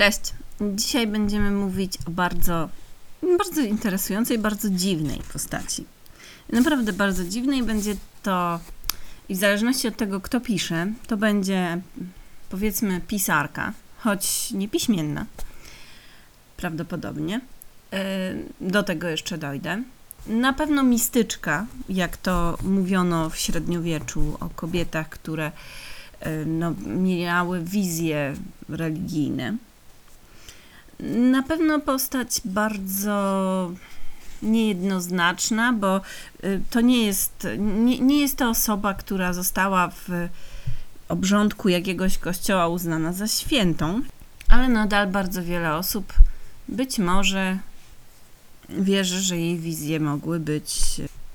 Cześć. 0.00 0.20
Dzisiaj 0.60 1.06
będziemy 1.06 1.50
mówić 1.50 1.98
o 2.06 2.10
bardzo, 2.10 2.68
bardzo 3.38 3.60
interesującej, 3.60 4.38
bardzo 4.38 4.70
dziwnej 4.70 5.20
postaci. 5.32 5.84
Naprawdę 6.52 6.92
bardzo 6.92 7.24
dziwnej 7.24 7.62
będzie 7.62 7.94
to, 8.22 8.60
i 9.28 9.34
w 9.34 9.38
zależności 9.38 9.88
od 9.88 9.96
tego, 9.96 10.20
kto 10.20 10.40
pisze, 10.40 10.92
to 11.06 11.16
będzie 11.16 11.80
powiedzmy 12.50 13.00
pisarka, 13.00 13.72
choć 13.98 14.50
niepiśmienna. 14.50 15.26
Prawdopodobnie. 16.56 17.40
E, 17.92 18.34
Do 18.60 18.82
tego 18.82 19.08
jeszcze 19.08 19.38
dojdę. 19.38 19.82
Na 20.26 20.52
pewno 20.52 20.82
mistyczka, 20.82 21.66
jak 21.88 22.16
to 22.16 22.58
mówiono 22.62 23.30
w 23.30 23.36
średniowieczu 23.36 24.36
o 24.40 24.48
kobietach, 24.48 25.08
które 25.08 25.52
e, 26.20 26.44
no, 26.44 26.74
miały 26.86 27.64
wizje 27.64 28.34
religijne. 28.68 29.56
Na 31.02 31.42
pewno 31.42 31.80
postać 31.80 32.40
bardzo 32.44 33.72
niejednoznaczna, 34.42 35.72
bo 35.72 36.00
y, 36.44 36.60
to 36.70 36.80
nie 36.80 37.06
jest, 37.06 37.46
nie, 37.58 37.98
nie 37.98 38.20
jest 38.20 38.36
to 38.36 38.50
osoba, 38.50 38.94
która 38.94 39.32
została 39.32 39.88
w 39.88 40.28
obrządku 41.08 41.68
jakiegoś 41.68 42.18
kościoła 42.18 42.68
uznana 42.68 43.12
za 43.12 43.28
świętą, 43.28 44.00
ale 44.48 44.68
nadal 44.68 45.06
bardzo 45.08 45.42
wiele 45.42 45.74
osób 45.74 46.12
być 46.68 46.98
może 46.98 47.58
wierzy, 48.68 49.20
że 49.20 49.38
jej 49.38 49.58
wizje 49.58 50.00
mogły 50.00 50.40
być, 50.40 50.80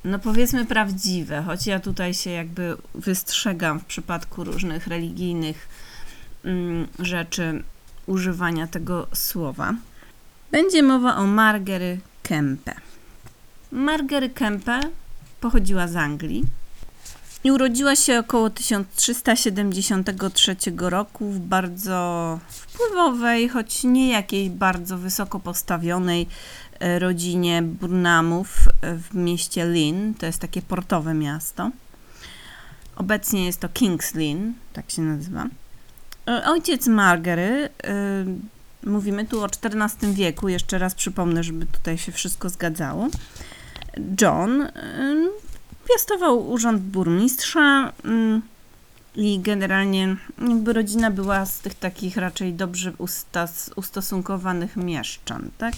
no 0.03 0.19
powiedzmy, 0.19 0.65
prawdziwe, 0.65 1.43
choć 1.43 1.67
ja 1.67 1.79
tutaj 1.79 2.13
się 2.13 2.29
jakby 2.29 2.77
wystrzegam 2.95 3.79
w 3.79 3.85
przypadku 3.85 4.43
różnych 4.43 4.87
religijnych 4.87 5.67
mm, 6.43 6.87
rzeczy 6.99 7.63
używania 8.07 8.67
tego 8.67 9.07
słowa. 9.13 9.73
Będzie 10.51 10.83
mowa 10.83 11.15
o 11.15 11.25
Margery 11.25 11.99
Kempe. 12.23 12.73
Margery 13.71 14.29
Kempe 14.29 14.79
pochodziła 15.41 15.87
z 15.87 15.95
Anglii 15.95 16.43
i 17.43 17.51
urodziła 17.51 17.95
się 17.95 18.19
około 18.19 18.49
1373 18.49 20.55
roku 20.77 21.31
w 21.31 21.39
bardzo 21.39 22.39
wpływowej, 22.49 23.49
choć 23.49 23.83
nie 23.83 24.09
jakiej 24.09 24.49
bardzo 24.49 24.97
wysoko 24.97 25.39
postawionej 25.39 26.27
e, 26.79 26.99
rodzinie 26.99 27.61
Burnhamów 27.61 28.57
w 28.81 29.15
mieście 29.15 29.65
Lynn. 29.65 30.13
To 30.13 30.25
jest 30.25 30.39
takie 30.39 30.61
portowe 30.61 31.13
miasto. 31.13 31.71
Obecnie 32.95 33.45
jest 33.45 33.59
to 33.59 33.67
King's 33.67 34.15
Lynn, 34.15 34.53
tak 34.73 34.91
się 34.91 35.01
nazywa. 35.01 35.47
E, 36.27 36.45
Ojciec 36.45 36.87
Margery, 36.87 37.69
y, 38.83 38.89
mówimy 38.89 39.25
tu 39.25 39.43
o 39.43 39.45
XIV 39.45 40.13
wieku, 40.13 40.49
jeszcze 40.49 40.77
raz 40.77 40.95
przypomnę, 40.95 41.43
żeby 41.43 41.65
tutaj 41.65 41.97
się 41.97 42.11
wszystko 42.11 42.49
zgadzało. 42.49 43.07
John 44.21 44.61
y, 44.61 44.71
piastował 45.89 46.49
urząd 46.51 46.81
burmistrza 46.81 47.93
y, 48.05 48.41
i 49.15 49.39
generalnie 49.39 50.15
jakby 50.49 50.73
rodzina 50.73 51.11
była 51.11 51.45
z 51.45 51.59
tych 51.59 51.75
takich 51.75 52.17
raczej 52.17 52.53
dobrze 52.53 52.93
ustas, 52.97 53.71
ustosunkowanych 53.75 54.75
mieszczan, 54.75 55.49
tak? 55.57 55.73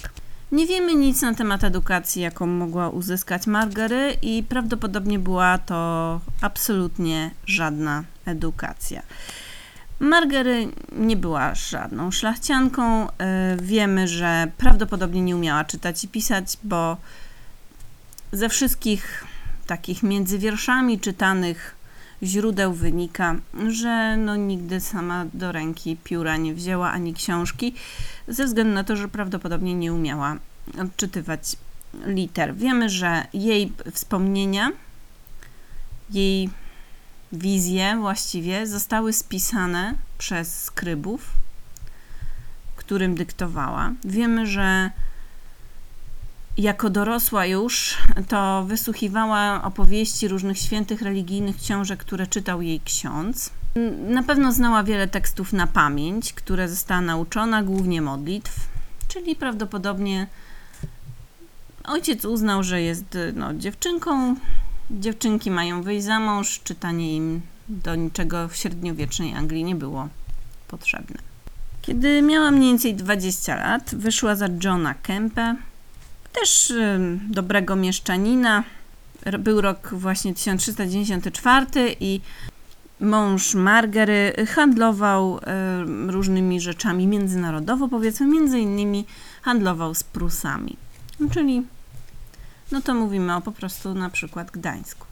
Nie 0.52 0.66
wiemy 0.66 0.94
nic 0.94 1.22
na 1.22 1.34
temat 1.34 1.64
edukacji, 1.64 2.22
jaką 2.22 2.46
mogła 2.46 2.88
uzyskać 2.88 3.46
Margery 3.46 4.16
i 4.22 4.42
prawdopodobnie 4.42 5.18
była 5.18 5.58
to 5.58 6.20
absolutnie 6.40 7.30
żadna 7.46 8.04
edukacja. 8.26 9.02
Margery 10.00 10.68
nie 10.92 11.16
była 11.16 11.54
żadną 11.54 12.10
szlachcianką. 12.10 13.08
E, 13.10 13.56
Wiemy, 13.62 14.08
że 14.08 14.50
prawdopodobnie 14.56 15.22
nie 15.22 15.36
umiała 15.36 15.64
czytać 15.64 16.04
i 16.04 16.08
pisać, 16.08 16.56
bo 16.64 16.96
ze 18.32 18.48
wszystkich 18.48 19.24
takich 19.66 20.02
między 20.02 20.38
wierszami 20.38 21.00
czytanych 21.00 21.74
źródeł 22.22 22.72
wynika, 22.72 23.36
że 23.68 24.16
no 24.16 24.36
nigdy 24.36 24.80
sama 24.80 25.26
do 25.34 25.52
ręki 25.52 25.96
pióra 26.04 26.36
nie 26.36 26.54
wzięła 26.54 26.90
ani 26.90 27.14
książki, 27.14 27.74
ze 28.28 28.44
względu 28.44 28.74
na 28.74 28.84
to, 28.84 28.96
że 28.96 29.08
prawdopodobnie 29.08 29.74
nie 29.74 29.92
umiała 29.92 30.36
odczytywać 30.82 31.56
liter. 32.06 32.54
Wiemy, 32.54 32.88
że 32.88 33.26
jej 33.32 33.72
wspomnienia, 33.92 34.70
jej 36.10 36.50
wizje 37.32 37.96
właściwie 37.96 38.66
zostały 38.66 39.12
spisane 39.12 39.94
przez 40.18 40.62
skrybów, 40.64 41.32
którym 42.76 43.14
dyktowała. 43.14 43.92
Wiemy, 44.04 44.46
że 44.46 44.90
jako 46.58 46.90
dorosła 46.90 47.46
już 47.46 47.98
to 48.28 48.64
wysłuchiwała 48.64 49.64
opowieści 49.64 50.28
różnych 50.28 50.58
świętych 50.58 51.02
religijnych 51.02 51.56
książek, 51.56 52.00
które 52.00 52.26
czytał 52.26 52.62
jej 52.62 52.80
ksiądz. 52.80 53.50
Na 54.08 54.22
pewno 54.22 54.52
znała 54.52 54.82
wiele 54.84 55.08
tekstów 55.08 55.52
na 55.52 55.66
pamięć, 55.66 56.32
które 56.32 56.68
została 56.68 57.00
nauczona, 57.00 57.62
głównie 57.62 58.02
modlitw, 58.02 58.68
czyli 59.08 59.36
prawdopodobnie 59.36 60.26
ojciec 61.84 62.24
uznał, 62.24 62.62
że 62.62 62.82
jest 62.82 63.18
no, 63.34 63.54
dziewczynką, 63.54 64.36
Dziewczynki 64.90 65.50
mają 65.50 65.82
wyjść 65.82 66.04
za 66.04 66.20
mąż, 66.20 66.60
czytanie 66.64 67.16
im 67.16 67.40
do 67.68 67.94
niczego 67.94 68.48
w 68.48 68.56
średniowiecznej 68.56 69.34
Anglii 69.34 69.64
nie 69.64 69.74
było 69.74 70.08
potrzebne. 70.68 71.16
Kiedy 71.82 72.22
miała 72.22 72.50
mniej 72.50 72.70
więcej 72.70 72.94
20 72.94 73.56
lat, 73.56 73.94
wyszła 73.94 74.36
za 74.36 74.48
Johna 74.64 74.94
Kempe, 74.94 75.56
też 76.32 76.70
y, 76.70 76.98
dobrego 77.30 77.76
mieszczanina. 77.76 78.64
Był 79.38 79.60
rok 79.60 79.88
właśnie 79.92 80.34
1394 80.34 81.66
i 82.00 82.20
mąż 83.00 83.54
Margery 83.54 84.46
handlował 84.46 85.38
y, 85.38 85.40
różnymi 86.12 86.60
rzeczami 86.60 87.06
międzynarodowo, 87.06 87.88
powiedzmy, 87.88 88.26
między 88.26 88.58
innymi 88.58 89.06
handlował 89.42 89.94
z 89.94 90.02
Prusami, 90.02 90.76
czyli 91.32 91.62
no 92.72 92.82
to 92.82 92.94
mówimy 92.94 93.36
o 93.36 93.40
po 93.40 93.52
prostu 93.52 93.94
na 93.94 94.10
przykład 94.10 94.50
Gdańsku. 94.50 95.06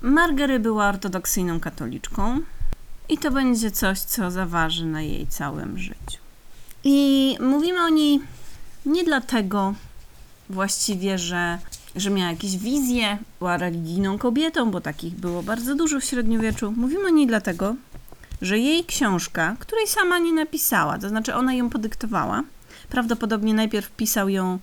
Margery 0.00 0.60
była 0.60 0.88
ortodoksyjną 0.88 1.60
katoliczką 1.60 2.40
i 3.08 3.18
to 3.18 3.30
będzie 3.30 3.70
coś, 3.70 4.00
co 4.00 4.30
zaważy 4.30 4.86
na 4.86 5.02
jej 5.02 5.26
całym 5.26 5.78
życiu. 5.78 6.18
I 6.84 7.36
mówimy 7.40 7.84
o 7.84 7.88
niej 7.88 8.20
nie 8.86 9.04
dlatego 9.04 9.74
właściwie, 10.50 11.18
że, 11.18 11.58
że 11.96 12.10
miała 12.10 12.30
jakieś 12.30 12.56
wizje, 12.56 13.18
była 13.38 13.56
religijną 13.56 14.18
kobietą, 14.18 14.70
bo 14.70 14.80
takich 14.80 15.14
było 15.14 15.42
bardzo 15.42 15.74
dużo 15.74 16.00
w 16.00 16.04
średniowieczu. 16.04 16.72
Mówimy 16.76 17.06
o 17.06 17.10
niej 17.10 17.26
dlatego, 17.26 17.74
że 18.42 18.58
jej 18.58 18.84
książka, 18.84 19.56
której 19.58 19.86
sama 19.86 20.18
nie 20.18 20.32
napisała, 20.32 20.98
to 20.98 21.08
znaczy 21.08 21.34
ona 21.34 21.54
ją 21.54 21.70
podyktowała, 21.70 22.42
prawdopodobnie 22.88 23.54
najpierw 23.54 23.90
pisał 23.90 24.28
ją 24.28 24.58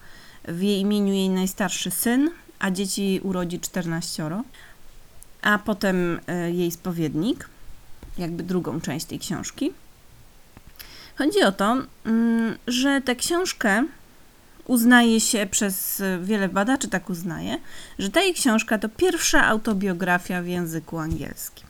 w 0.47 0.61
jej 0.61 0.79
imieniu 0.79 1.13
jej 1.13 1.29
najstarszy 1.29 1.91
syn, 1.91 2.29
a 2.59 2.71
dzieci 2.71 3.19
urodzi 3.23 3.59
14, 3.59 4.29
a 5.41 5.57
potem 5.57 6.19
e, 6.27 6.51
jej 6.51 6.71
spowiednik, 6.71 7.49
jakby 8.17 8.43
drugą 8.43 8.81
część 8.81 9.05
tej 9.05 9.19
książki. 9.19 9.73
Chodzi 11.17 11.41
o 11.41 11.51
to, 11.51 11.77
mm, 12.05 12.57
że 12.67 13.01
tę 13.01 13.15
książkę 13.15 13.85
uznaje 14.65 15.19
się 15.19 15.47
przez 15.51 16.01
wiele 16.21 16.49
badaczy, 16.49 16.87
tak 16.87 17.09
uznaje, 17.09 17.57
że 17.99 18.09
ta 18.09 18.21
jej 18.21 18.33
książka 18.33 18.77
to 18.77 18.89
pierwsza 18.89 19.47
autobiografia 19.47 20.41
w 20.41 20.47
języku 20.47 20.99
angielskim. 20.99 21.67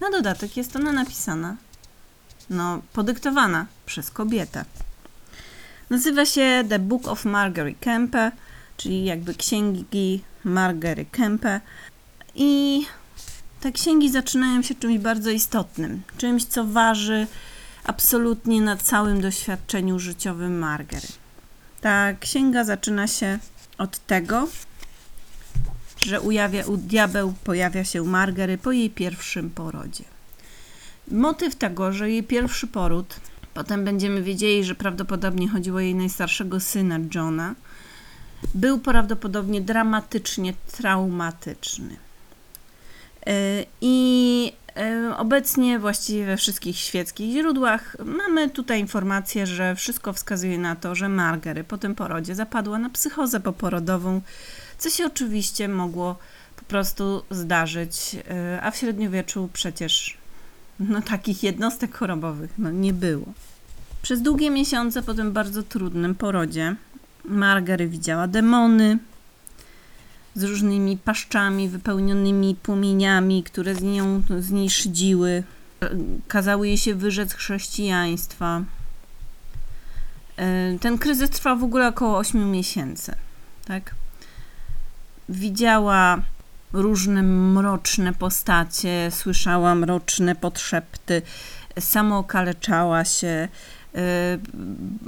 Na 0.00 0.10
dodatek 0.10 0.56
jest 0.56 0.76
ona 0.76 0.92
napisana, 0.92 1.56
no, 2.50 2.82
podyktowana 2.92 3.66
przez 3.86 4.10
kobietę. 4.10 4.64
Nazywa 5.90 6.26
się 6.26 6.64
The 6.68 6.78
Book 6.78 7.08
of 7.08 7.24
Margery 7.24 7.74
Kempe, 7.80 8.32
czyli 8.76 9.04
jakby 9.04 9.34
księgi 9.34 10.22
Margery 10.44 11.04
Kempe. 11.04 11.60
I 12.34 12.82
te 13.60 13.72
księgi 13.72 14.10
zaczynają 14.10 14.62
się 14.62 14.74
czymś 14.74 14.98
bardzo 14.98 15.30
istotnym, 15.30 16.02
czymś, 16.18 16.44
co 16.44 16.64
waży 16.64 17.26
absolutnie 17.84 18.60
na 18.60 18.76
całym 18.76 19.20
doświadczeniu 19.20 19.98
życiowym 19.98 20.58
Margery. 20.58 21.08
Ta 21.80 22.14
księga 22.20 22.64
zaczyna 22.64 23.06
się 23.06 23.38
od 23.78 23.98
tego, 23.98 24.48
że 26.02 26.20
ujawia, 26.20 26.66
u 26.66 26.76
diabeł 26.76 27.34
pojawia 27.44 27.84
się 27.84 28.04
Margery 28.04 28.58
po 28.58 28.72
jej 28.72 28.90
pierwszym 28.90 29.50
porodzie. 29.50 30.04
Motyw 31.10 31.56
tego, 31.56 31.92
że 31.92 32.10
jej 32.10 32.22
pierwszy 32.22 32.66
poród 32.66 33.20
Potem 33.56 33.84
będziemy 33.84 34.22
wiedzieli, 34.22 34.64
że 34.64 34.74
prawdopodobnie 34.74 35.48
chodziło 35.48 35.76
o 35.76 35.80
jej 35.80 35.94
najstarszego 35.94 36.60
syna, 36.60 36.98
Johna. 37.14 37.54
Był 38.54 38.78
prawdopodobnie 38.78 39.60
dramatycznie 39.60 40.54
traumatyczny. 40.72 41.96
E, 43.26 43.64
I 43.80 44.52
E, 44.76 45.16
Obecnie 45.16 45.78
właściwie 45.78 46.26
we 46.26 46.36
wszystkich 46.36 46.78
świeckich 46.78 47.32
źródłach 47.32 47.96
mamy 48.04 48.50
tutaj 48.50 48.80
informację, 48.80 49.46
że 49.46 49.74
wszystko 49.74 50.12
wskazuje 50.12 50.58
na 50.58 50.76
to, 50.76 50.94
że 50.94 51.08
Margery 51.08 51.64
po 51.64 51.78
tym 51.78 51.94
porodzie 51.94 52.34
zapadła 52.34 52.78
na 52.78 52.90
psychozę 52.90 53.40
poporodową, 53.40 54.20
co 54.78 54.90
się 54.90 55.06
oczywiście 55.06 55.68
mogło 55.68 56.18
po 56.56 56.64
prostu 56.64 57.22
zdarzyć, 57.30 58.16
e, 58.30 58.62
a 58.62 58.70
w 58.70 58.76
średniowieczu 58.76 59.48
przecież 59.52 60.18
no, 60.80 61.02
takich 61.02 61.42
jednostek 61.42 61.94
chorobowych 61.94 62.50
no, 62.58 62.70
nie 62.70 62.92
było. 62.92 63.26
Przez 64.02 64.22
długie 64.22 64.50
miesiące 64.50 65.02
po 65.02 65.14
tym 65.14 65.32
bardzo 65.32 65.62
trudnym 65.62 66.14
porodzie 66.14 66.76
Margery 67.24 67.88
widziała 67.88 68.26
demony 68.28 68.98
z 70.34 70.42
różnymi 70.42 70.96
paszczami 70.96 71.68
wypełnionymi 71.68 72.54
płomieniami, 72.62 73.42
które 73.42 73.74
z, 73.74 73.82
nią, 73.82 74.22
z 74.38 74.50
niej 74.50 74.70
szydziły. 74.70 75.42
Kazały 76.28 76.68
jej 76.68 76.78
się 76.78 76.94
wyrzec 76.94 77.34
chrześcijaństwa. 77.34 78.62
E, 80.36 80.78
Ten 80.80 80.98
kryzys 80.98 81.30
trwał 81.30 81.58
w 81.58 81.64
ogóle 81.64 81.88
około 81.88 82.18
8 82.18 82.50
miesięcy. 82.50 83.14
Tak? 83.64 83.94
Widziała 85.28 86.22
różne 86.76 87.22
mroczne 87.22 88.12
postacie, 88.12 89.10
słyszała 89.10 89.74
mroczne 89.74 90.34
podszepty, 90.34 91.22
samookaleczała 91.80 93.04
się 93.04 93.48
y, 93.94 93.98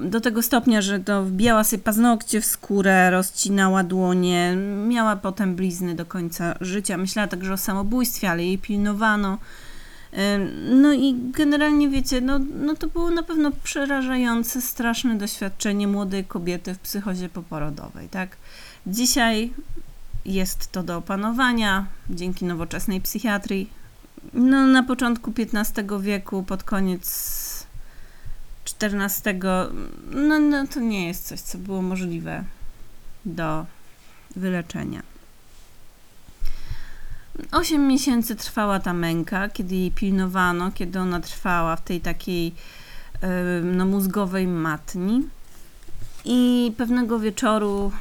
do 0.09 0.21
tego 0.21 0.43
stopnia, 0.43 0.83
że 0.83 1.01
to 1.01 1.23
wbijała 1.23 1.65
sobie 1.65 1.83
paznokcie 1.83 2.41
w 2.41 2.45
skórę, 2.45 3.11
rozcinała 3.11 3.85
dłonie, 3.85 4.57
miała 4.87 5.17
potem 5.17 5.57
blizny 5.57 5.95
do 5.95 6.07
końca 6.07 6.55
życia. 6.61 6.97
Myślała 6.97 7.29
także 7.29 7.53
o 7.53 7.57
samobójstwie, 7.57 8.31
ale 8.31 8.45
jej 8.45 8.59
pilnowano. 8.59 9.39
Y, 10.15 10.19
No 10.75 10.93
i 10.93 11.15
generalnie 11.33 11.89
wiecie, 11.89 12.21
no, 12.21 12.39
no 12.39 12.75
to 12.75 12.87
było 12.87 13.11
na 13.11 13.23
pewno 13.23 13.51
przerażające, 13.63 14.63
straszne 14.63 15.19
doświadczenie 15.19 15.89
młodej 15.89 16.25
kobiety 16.25 16.75
w 16.75 16.79
psychozie 16.79 17.29
poporodowej, 17.29 18.09
tak? 18.09 18.37
Dzisiaj 18.87 19.53
jest 20.29 20.73
to 20.73 20.83
do 20.83 20.97
opanowania 20.97 21.87
dzięki 22.11 22.45
nowoczesnej 22.45 23.01
psychiatrii. 23.01 23.71
No, 24.33 24.67
na 24.67 24.83
początku 24.83 25.33
XV 25.39 26.01
wieku, 26.01 26.43
pod 26.43 26.63
koniec 26.63 27.67
XIV, 28.83 29.35
no, 30.11 30.39
no 30.39 30.67
to 30.67 30.81
nie 30.81 31.07
jest 31.07 31.27
coś, 31.27 31.41
co 31.41 31.59
było 31.59 31.83
możliwe 31.83 32.45
do 33.25 33.67
wyleczenia. 34.37 35.03
Osiem 37.53 37.87
miesięcy 37.87 38.37
trwała 38.37 38.81
ta 38.81 38.93
męka, 38.93 39.49
kiedy 39.49 39.75
jej 39.75 39.91
pilnowano, 39.91 40.73
kiedy 40.73 41.01
ona 41.01 41.21
trwała 41.21 41.77
w 41.77 41.85
tej 41.85 42.01
takiej 42.01 42.55
no, 43.63 43.87
mózgowej 43.87 44.47
matni. 44.47 45.23
I 46.25 46.73
pewnego 46.77 47.19
wieczoru 47.19 47.93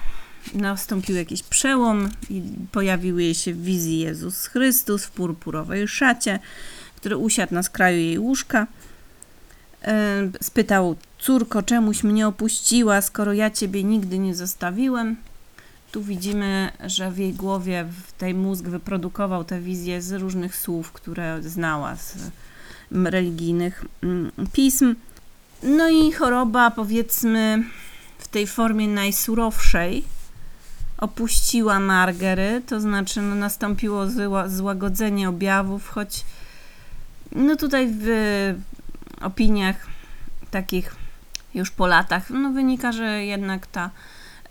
nastąpił 0.53 1.15
jakiś 1.15 1.43
przełom 1.43 2.09
i 2.29 2.41
pojawił 2.71 3.19
jej 3.19 3.35
się 3.35 3.53
w 3.53 3.63
wizji 3.63 3.99
Jezus 3.99 4.45
Chrystus 4.45 5.05
w 5.05 5.11
purpurowej 5.11 5.87
szacie, 5.87 6.39
który 6.95 7.17
usiadł 7.17 7.53
na 7.53 7.63
skraju 7.63 7.97
jej 7.97 8.19
łóżka. 8.19 8.67
E, 9.83 10.29
Spytał, 10.41 10.95
córko, 11.19 11.63
czemuś 11.63 12.03
mnie 12.03 12.27
opuściła, 12.27 13.01
skoro 13.01 13.33
ja 13.33 13.51
ciebie 13.51 13.83
nigdy 13.83 14.19
nie 14.19 14.35
zostawiłem? 14.35 15.15
Tu 15.91 16.03
widzimy, 16.03 16.71
że 16.85 17.11
w 17.11 17.17
jej 17.17 17.33
głowie 17.33 17.85
w 18.07 18.11
tej 18.11 18.33
mózg 18.33 18.65
wyprodukował 18.65 19.43
te 19.43 19.61
wizje 19.61 20.01
z 20.01 20.11
różnych 20.11 20.55
słów, 20.55 20.91
które 20.91 21.41
znała 21.41 21.95
z 21.95 22.15
religijnych 22.91 23.85
pism. 24.53 24.95
No 25.63 25.89
i 25.89 26.11
choroba, 26.11 26.71
powiedzmy, 26.71 27.63
w 28.17 28.27
tej 28.27 28.47
formie 28.47 28.87
najsurowszej 28.87 30.03
opuściła 30.97 31.79
Margery, 31.79 32.61
to 32.67 32.81
znaczy 32.81 33.21
no, 33.21 33.35
nastąpiło 33.35 34.09
zła, 34.09 34.47
złagodzenie 34.47 35.29
objawów, 35.29 35.89
choć 35.89 36.25
no 37.31 37.55
tutaj 37.55 37.87
w 37.91 38.07
opiniach 39.21 39.87
takich 40.51 40.95
już 41.53 41.71
po 41.71 41.87
latach 41.87 42.29
no, 42.29 42.51
wynika, 42.51 42.91
że 42.91 43.25
jednak 43.25 43.67
ta, 43.67 43.89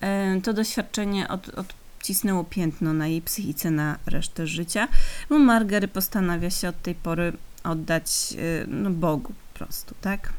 e, 0.00 0.40
to 0.40 0.52
doświadczenie 0.52 1.28
od, 1.28 1.48
odcisnęło 1.48 2.44
piętno 2.44 2.92
na 2.92 3.06
jej 3.06 3.22
psychice 3.22 3.70
na 3.70 3.98
resztę 4.06 4.46
życia, 4.46 4.88
bo 5.28 5.38
Margery 5.38 5.88
postanawia 5.88 6.50
się 6.50 6.68
od 6.68 6.82
tej 6.82 6.94
pory 6.94 7.32
oddać 7.64 8.34
e, 8.38 8.66
no, 8.66 8.90
Bogu 8.90 9.32
po 9.52 9.58
prostu, 9.58 9.94
tak? 10.00 10.32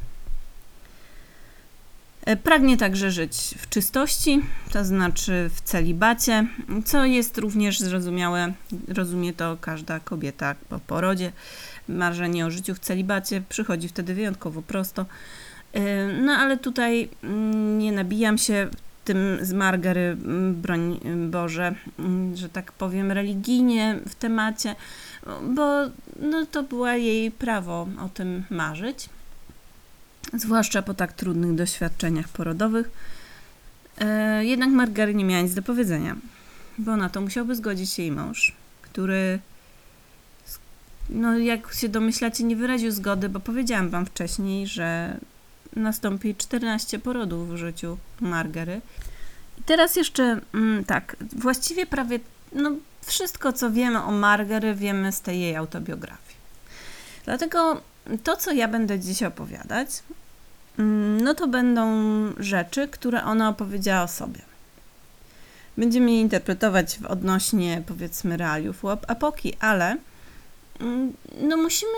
E, 2.28 2.36
Pragnie 2.36 2.78
także 2.78 3.12
żyć 3.12 3.56
w 3.58 3.70
czystości, 3.70 4.42
to 4.72 4.86
znaczy 4.86 5.50
w 5.54 5.62
celibacie, 5.62 6.48
co 6.86 7.06
jest 7.06 7.38
również 7.38 7.80
zrozumiałe, 7.80 8.54
rozumie 8.88 9.34
to 9.34 9.58
każda 9.62 10.00
kobieta 10.00 10.56
po 10.70 10.80
porodzie. 10.80 11.32
Marzenie 11.90 12.46
o 12.46 12.52
życiu 12.52 12.76
w 12.76 12.80
celibacie 12.80 13.42
przychodzi 13.50 13.88
wtedy 13.88 14.14
wyjątkowo 14.14 14.62
prosto. 14.62 15.06
E, 15.74 16.08
No 16.08 16.34
ale 16.34 16.58
tutaj 16.58 17.10
mm, 17.24 17.80
nie 17.80 17.92
nabijam 17.92 18.38
się 18.38 18.68
tym 19.06 19.38
z 19.42 19.54
Margery, 19.54 20.18
mm, 20.24 20.62
broń 20.62 21.00
Boże, 21.30 21.76
mm, 22.00 22.36
że 22.36 22.50
tak 22.50 22.72
powiem, 22.72 23.12
religijnie 23.12 24.00
w 24.10 24.16
temacie, 24.16 24.76
bo 25.44 25.84
no, 26.20 26.46
to 26.52 26.64
była 26.64 26.96
jej 26.96 27.32
prawo 27.32 27.88
o 28.06 28.10
tym 28.10 28.44
marzyć 28.50 29.10
zwłaszcza 30.34 30.82
po 30.82 30.94
tak 30.94 31.14
trudnych 31.14 31.56
doświadczeniach 31.56 32.30
porodowych. 32.30 32.90
E, 33.98 34.46
Jednak 34.46 34.70
Margary 34.70 35.16
nie 35.16 35.26
miała 35.26 35.42
nic 35.42 35.54
do 35.54 35.62
powiedzenia, 35.62 36.16
bo 36.78 36.98
na 36.98 37.10
to 37.10 37.22
musiałby 37.22 37.56
zgodzić 37.56 38.00
jej 38.00 38.12
mąż, 38.12 38.56
który, 38.82 39.40
no 41.10 41.38
jak 41.38 41.74
się 41.74 41.90
domyślacie, 41.90 42.44
nie 42.44 42.56
wyraził 42.56 42.92
zgody, 42.92 43.30
bo 43.30 43.40
powiedziałam 43.40 43.90
wam 43.90 44.06
wcześniej, 44.06 44.68
że 44.68 45.18
nastąpi 45.76 46.36
14 46.36 47.00
porodów 47.00 47.50
w 47.50 47.58
życiu 47.58 47.98
Margary. 48.22 48.82
I 49.60 49.64
teraz 49.64 49.96
jeszcze 49.96 50.40
mm, 50.54 50.84
tak, 50.84 51.16
właściwie 51.36 51.86
prawie 51.86 52.20
no, 52.54 52.72
wszystko, 53.06 53.54
co 53.54 53.72
wiemy 53.72 54.04
o 54.04 54.12
Margary, 54.12 54.76
wiemy 54.76 55.12
z 55.12 55.22
tej 55.22 55.42
jej 55.42 55.56
autobiografii. 55.56 56.38
Dlatego 57.26 57.82
to, 58.24 58.38
co 58.38 58.52
ja 58.52 58.68
będę 58.68 59.00
dziś 59.00 59.24
opowiadać, 59.24 59.90
mm, 60.80 61.22
no 61.22 61.34
to 61.34 61.48
będą 61.48 61.92
rzeczy, 62.38 62.88
które 62.88 63.24
ona 63.24 63.50
opowiedziała 63.50 64.04
o 64.04 64.08
sobie. 64.08 64.42
Będziemy 65.78 66.12
je 66.12 66.22
interpretować 66.22 67.00
w 67.00 67.06
odnośnie, 67.06 67.84
powiedzmy, 67.88 68.38
realiów 68.38 68.84
epoki, 69.08 69.58
ale 69.60 69.98
no 71.42 71.58
musimy 71.58 71.92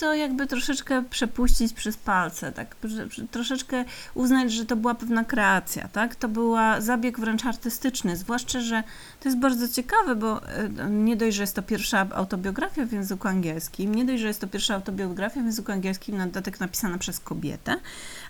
to 0.00 0.14
jakby 0.14 0.46
troszeczkę 0.46 1.04
przepuścić 1.10 1.72
przez 1.72 1.96
palce, 1.96 2.52
tak, 2.52 2.76
troszeczkę 3.30 3.84
uznać, 4.14 4.52
że 4.52 4.66
to 4.66 4.76
była 4.76 4.94
pewna 4.94 5.24
kreacja, 5.24 5.88
tak, 5.88 6.14
to 6.14 6.28
była 6.28 6.80
zabieg 6.80 7.20
wręcz 7.20 7.46
artystyczny, 7.46 8.16
zwłaszcza, 8.16 8.60
że 8.60 8.82
to 9.20 9.28
jest 9.28 9.38
bardzo 9.38 9.68
ciekawe, 9.68 10.16
bo 10.16 10.48
e, 10.48 10.90
nie 10.90 11.16
dość, 11.16 11.36
że 11.36 11.42
jest 11.42 11.56
to 11.56 11.62
pierwsza 11.62 12.06
autobiografia 12.10 12.86
w 12.86 12.92
języku 12.92 13.28
angielskim, 13.28 13.94
nie 13.94 14.04
dość, 14.04 14.20
że 14.20 14.28
jest 14.28 14.40
to 14.40 14.46
pierwsza 14.46 14.74
autobiografia 14.74 15.42
w 15.42 15.44
języku 15.44 15.72
angielskim, 15.72 16.16
na 16.16 16.26
dodatek 16.26 16.60
napisana 16.60 16.98
przez 16.98 17.20
kobietę, 17.20 17.76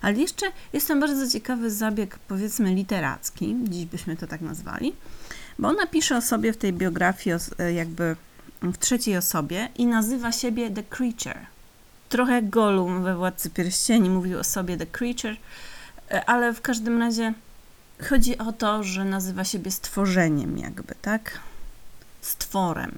ale 0.01 0.13
jeszcze 0.13 0.45
jest 0.73 0.87
tam 0.87 0.99
bardzo 0.99 1.29
ciekawy 1.29 1.71
zabieg, 1.71 2.19
powiedzmy, 2.27 2.75
literacki, 2.75 3.55
dziś 3.63 3.85
byśmy 3.85 4.17
to 4.17 4.27
tak 4.27 4.41
nazwali, 4.41 4.95
bo 5.59 5.67
ona 5.67 5.87
pisze 5.87 6.17
o 6.17 6.21
sobie 6.21 6.53
w 6.53 6.57
tej 6.57 6.73
biografii 6.73 7.35
e, 7.59 7.73
jakby 7.73 8.15
w 8.73 8.77
trzeciej 8.77 9.17
osobie 9.17 9.69
i 9.75 9.85
nazywa 9.85 10.31
siebie 10.31 10.69
The 10.69 10.83
Creature. 10.83 11.45
Trochę 12.09 12.33
jak 12.33 12.49
Gollum 12.49 13.03
we 13.03 13.15
Władcy 13.15 13.49
Pierścieni 13.49 14.09
mówił 14.09 14.39
o 14.39 14.43
sobie 14.43 14.77
The 14.77 14.85
Creature, 14.85 15.35
e, 16.11 16.29
ale 16.29 16.53
w 16.53 16.61
każdym 16.61 16.99
razie 16.99 17.33
chodzi 18.09 18.37
o 18.37 18.51
to, 18.51 18.83
że 18.83 19.05
nazywa 19.05 19.43
siebie 19.43 19.71
stworzeniem 19.71 20.57
jakby, 20.57 20.95
tak? 21.01 21.39
Stworem. 22.21 22.97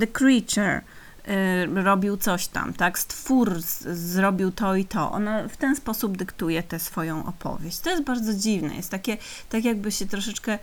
The 0.00 0.06
Creature 0.06 0.80
y, 1.28 1.82
robił 1.82 2.16
coś 2.16 2.46
tam, 2.46 2.72
tak? 2.72 2.98
Stwór 2.98 3.62
z, 3.62 3.98
zrobił 3.98 4.52
to 4.52 4.76
i 4.76 4.84
to. 4.84 5.12
Ona 5.12 5.48
w 5.48 5.56
ten 5.56 5.76
sposób 5.76 6.16
dyktuje 6.16 6.62
tę 6.62 6.78
swoją 6.78 7.26
opowieść. 7.26 7.78
To 7.78 7.90
jest 7.90 8.02
bardzo 8.02 8.34
dziwne. 8.34 8.74
Jest 8.74 8.90
takie, 8.90 9.16
tak 9.48 9.64
jakby 9.64 9.92
się 9.92 10.06
troszeczkę 10.06 10.58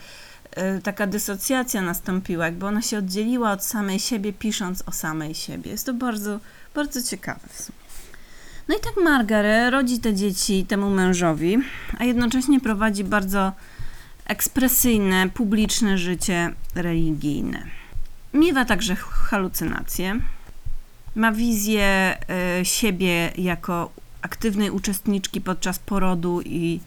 taka 0.84 1.08
dysocjacja 1.08 1.81
nastąpiła, 1.81 2.46
jakby 2.46 2.65
ona 2.65 2.81
się 2.81 2.98
oddzieliła 2.98 3.51
od 3.51 3.63
samej 3.63 4.00
siebie, 4.00 4.34
pisząc 4.34 4.84
o 4.86 4.91
samej 4.91 5.36
siebie. 5.36 5.72
Jest 5.72 5.86
to 5.86 5.93
bardzo, 5.93 6.39
bardzo 6.75 7.03
ciekawe 7.03 7.48
w 7.50 7.62
sumie. 7.62 7.81
No 8.67 8.75
i 8.77 8.79
tak 8.79 9.03
Margaret 9.03 9.72
rodzi 9.72 10.00
te 10.00 10.13
dzieci 10.13 10.65
temu 10.65 10.89
mężowi, 10.89 11.58
a 11.98 12.03
jednocześnie 12.03 12.60
prowadzi 12.60 13.03
bardzo 13.03 13.51
ekspresyjne, 14.25 15.29
publiczne 15.29 15.98
życie 15.98 16.53
religijne. 16.75 17.63
Miewa 18.34 18.65
także 18.65 18.96
halucynacje. 18.96 20.20
Ma 21.15 21.31
wizję 21.31 22.17
y, 22.62 22.65
siebie 22.65 23.31
jako 23.38 23.91
aktywnej 24.22 24.70
uczestniczki 24.70 25.41
podczas 25.41 25.79
porodu 25.79 26.41
i 26.41 26.79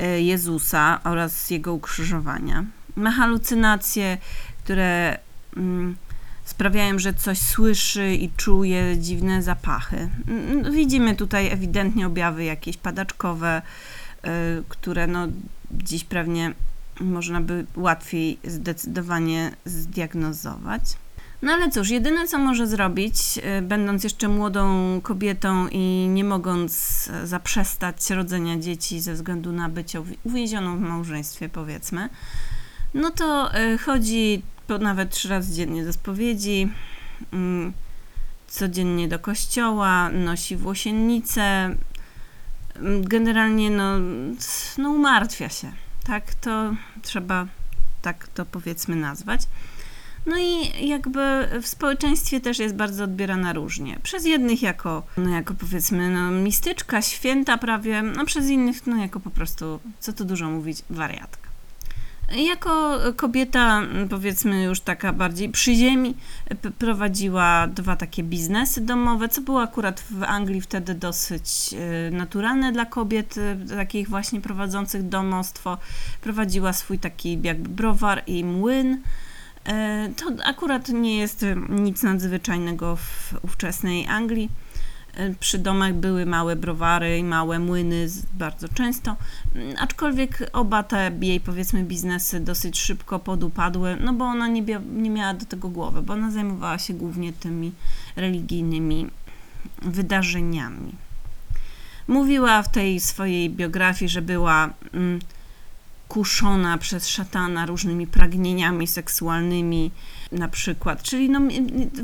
y, 0.00 0.22
Jezusa 0.22 1.00
oraz 1.04 1.50
jego 1.50 1.74
ukrzyżowania. 1.74 2.64
Ma 2.96 3.10
halucynacje, 3.10 4.18
które 4.64 5.18
mm, 5.56 5.96
sprawiają, 6.44 6.98
że 6.98 7.14
coś 7.14 7.38
słyszy 7.38 8.14
i 8.14 8.30
czuje 8.36 8.98
dziwne 8.98 9.42
zapachy. 9.42 10.08
Mm, 10.28 10.72
Widzimy 10.72 11.16
tutaj 11.16 11.48
ewidentnie 11.48 12.06
objawy 12.06 12.44
jakieś 12.44 12.76
padaczkowe, 12.76 13.62
y, 14.24 14.28
które 14.68 15.06
no, 15.06 15.26
dziś 15.70 16.04
pewnie 16.04 16.52
można 17.00 17.40
by 17.40 17.66
łatwiej 17.76 18.38
zdecydowanie 18.44 19.52
zdiagnozować. 19.64 20.82
No 21.42 21.52
ale 21.52 21.70
cóż, 21.70 21.90
jedyne 21.90 22.28
co 22.28 22.38
może 22.38 22.66
zrobić, 22.66 23.16
y, 23.58 23.62
będąc 23.62 24.04
jeszcze 24.04 24.28
młodą 24.28 25.00
kobietą 25.02 25.68
i 25.68 26.08
nie 26.08 26.24
mogąc 26.24 27.04
zaprzestać 27.24 28.10
rodzenia 28.10 28.58
dzieci 28.58 29.00
ze 29.00 29.14
względu 29.14 29.52
na 29.52 29.68
bycie 29.68 30.00
uwi- 30.00 30.16
uwięzioną 30.24 30.76
w 30.76 30.80
małżeństwie, 30.80 31.48
powiedzmy, 31.48 32.08
no 32.94 33.10
to 33.10 33.58
y, 33.58 33.78
chodzi 33.78 34.42
po 34.66 34.78
nawet 34.78 35.10
trzy 35.10 35.28
razy 35.28 35.54
dziennie 35.54 35.84
do 35.84 35.92
spowiedzi, 35.92 36.68
mm, 37.32 37.72
codziennie 38.48 39.08
do 39.08 39.18
kościoła, 39.18 40.08
nosi 40.08 40.56
włosiennicę, 40.56 41.42
mm, 42.76 43.04
generalnie 43.04 43.70
no, 43.70 43.98
no 44.78 44.90
umartwia 44.90 45.48
się, 45.48 45.72
tak 46.04 46.34
to 46.34 46.74
trzeba 47.02 47.46
tak 48.02 48.28
to 48.28 48.46
powiedzmy 48.46 48.96
nazwać. 48.96 49.40
No 50.26 50.36
i 50.38 50.88
jakby 50.88 51.48
w 51.62 51.66
społeczeństwie 51.66 52.40
też 52.40 52.58
jest 52.58 52.74
bardzo 52.74 53.04
odbierana 53.04 53.52
różnie. 53.52 53.98
Przez 54.02 54.24
jednych 54.24 54.62
jako, 54.62 55.02
no 55.16 55.30
jako 55.30 55.54
powiedzmy, 55.54 56.10
no, 56.10 56.30
mistyczka, 56.30 57.02
święta 57.02 57.58
prawie, 57.58 58.02
a 58.18 58.24
przez 58.24 58.48
innych, 58.48 58.86
no 58.86 58.96
jako 58.96 59.20
po 59.20 59.30
prostu, 59.30 59.80
co 60.00 60.12
tu 60.12 60.24
dużo 60.24 60.50
mówić, 60.50 60.82
wariatka. 60.90 61.47
Jako 62.36 62.98
kobieta, 63.16 63.82
powiedzmy 64.10 64.62
już 64.62 64.80
taka 64.80 65.12
bardziej 65.12 65.48
przy 65.48 65.74
ziemi, 65.74 66.14
prowadziła 66.78 67.66
dwa 67.66 67.96
takie 67.96 68.22
biznesy 68.22 68.80
domowe, 68.80 69.28
co 69.28 69.40
było 69.40 69.62
akurat 69.62 70.00
w 70.00 70.22
Anglii 70.22 70.60
wtedy 70.60 70.94
dosyć 70.94 71.74
e, 71.74 72.10
naturalne 72.10 72.72
dla 72.72 72.84
kobiet, 72.84 73.34
e, 73.38 73.56
takich 73.76 74.08
właśnie 74.08 74.40
prowadzących 74.40 75.08
domostwo. 75.08 75.78
Prowadziła 76.20 76.72
swój 76.72 76.98
taki 76.98 77.40
jakby 77.42 77.68
browar 77.68 78.22
i 78.26 78.44
młyn. 78.44 79.02
E, 79.64 80.08
To 80.16 80.24
akurat 80.44 80.88
nie 80.88 81.18
jest 81.18 81.44
nic 81.68 82.02
nadzwyczajnego 82.02 82.96
w 82.96 83.34
ówczesnej 83.42 84.06
Anglii. 84.06 84.48
Przy 85.40 85.58
domach 85.58 85.94
były 85.94 86.26
małe 86.26 86.56
browary 86.56 87.18
i 87.18 87.24
małe 87.24 87.58
młyny 87.58 88.08
bardzo 88.34 88.68
często, 88.68 89.16
aczkolwiek 89.78 90.50
oba 90.52 90.82
te 90.82 91.10
jej 91.20 91.40
powiedzmy 91.40 91.84
biznesy 91.84 92.40
dosyć 92.40 92.78
szybko 92.80 93.18
podupadły, 93.18 93.96
no 94.00 94.12
bo 94.12 94.24
ona 94.24 94.48
nie, 94.48 94.62
nie 94.96 95.10
miała 95.10 95.34
do 95.34 95.46
tego 95.46 95.68
głowy, 95.68 96.02
bo 96.02 96.12
ona 96.12 96.30
zajmowała 96.30 96.78
się 96.78 96.94
głównie 96.94 97.32
tymi 97.32 97.72
religijnymi 98.16 99.06
wydarzeniami. 99.82 100.92
Mówiła 102.08 102.62
w 102.62 102.72
tej 102.72 103.00
swojej 103.00 103.50
biografii, 103.50 104.08
że 104.08 104.22
była 104.22 104.70
mm, 104.92 105.20
kuszona 106.08 106.78
przez 106.78 107.08
szatana 107.08 107.66
różnymi 107.66 108.06
pragnieniami 108.06 108.86
seksualnymi, 108.86 109.90
na 110.32 110.48
przykład. 110.48 111.02
Czyli 111.02 111.30
no, 111.30 111.40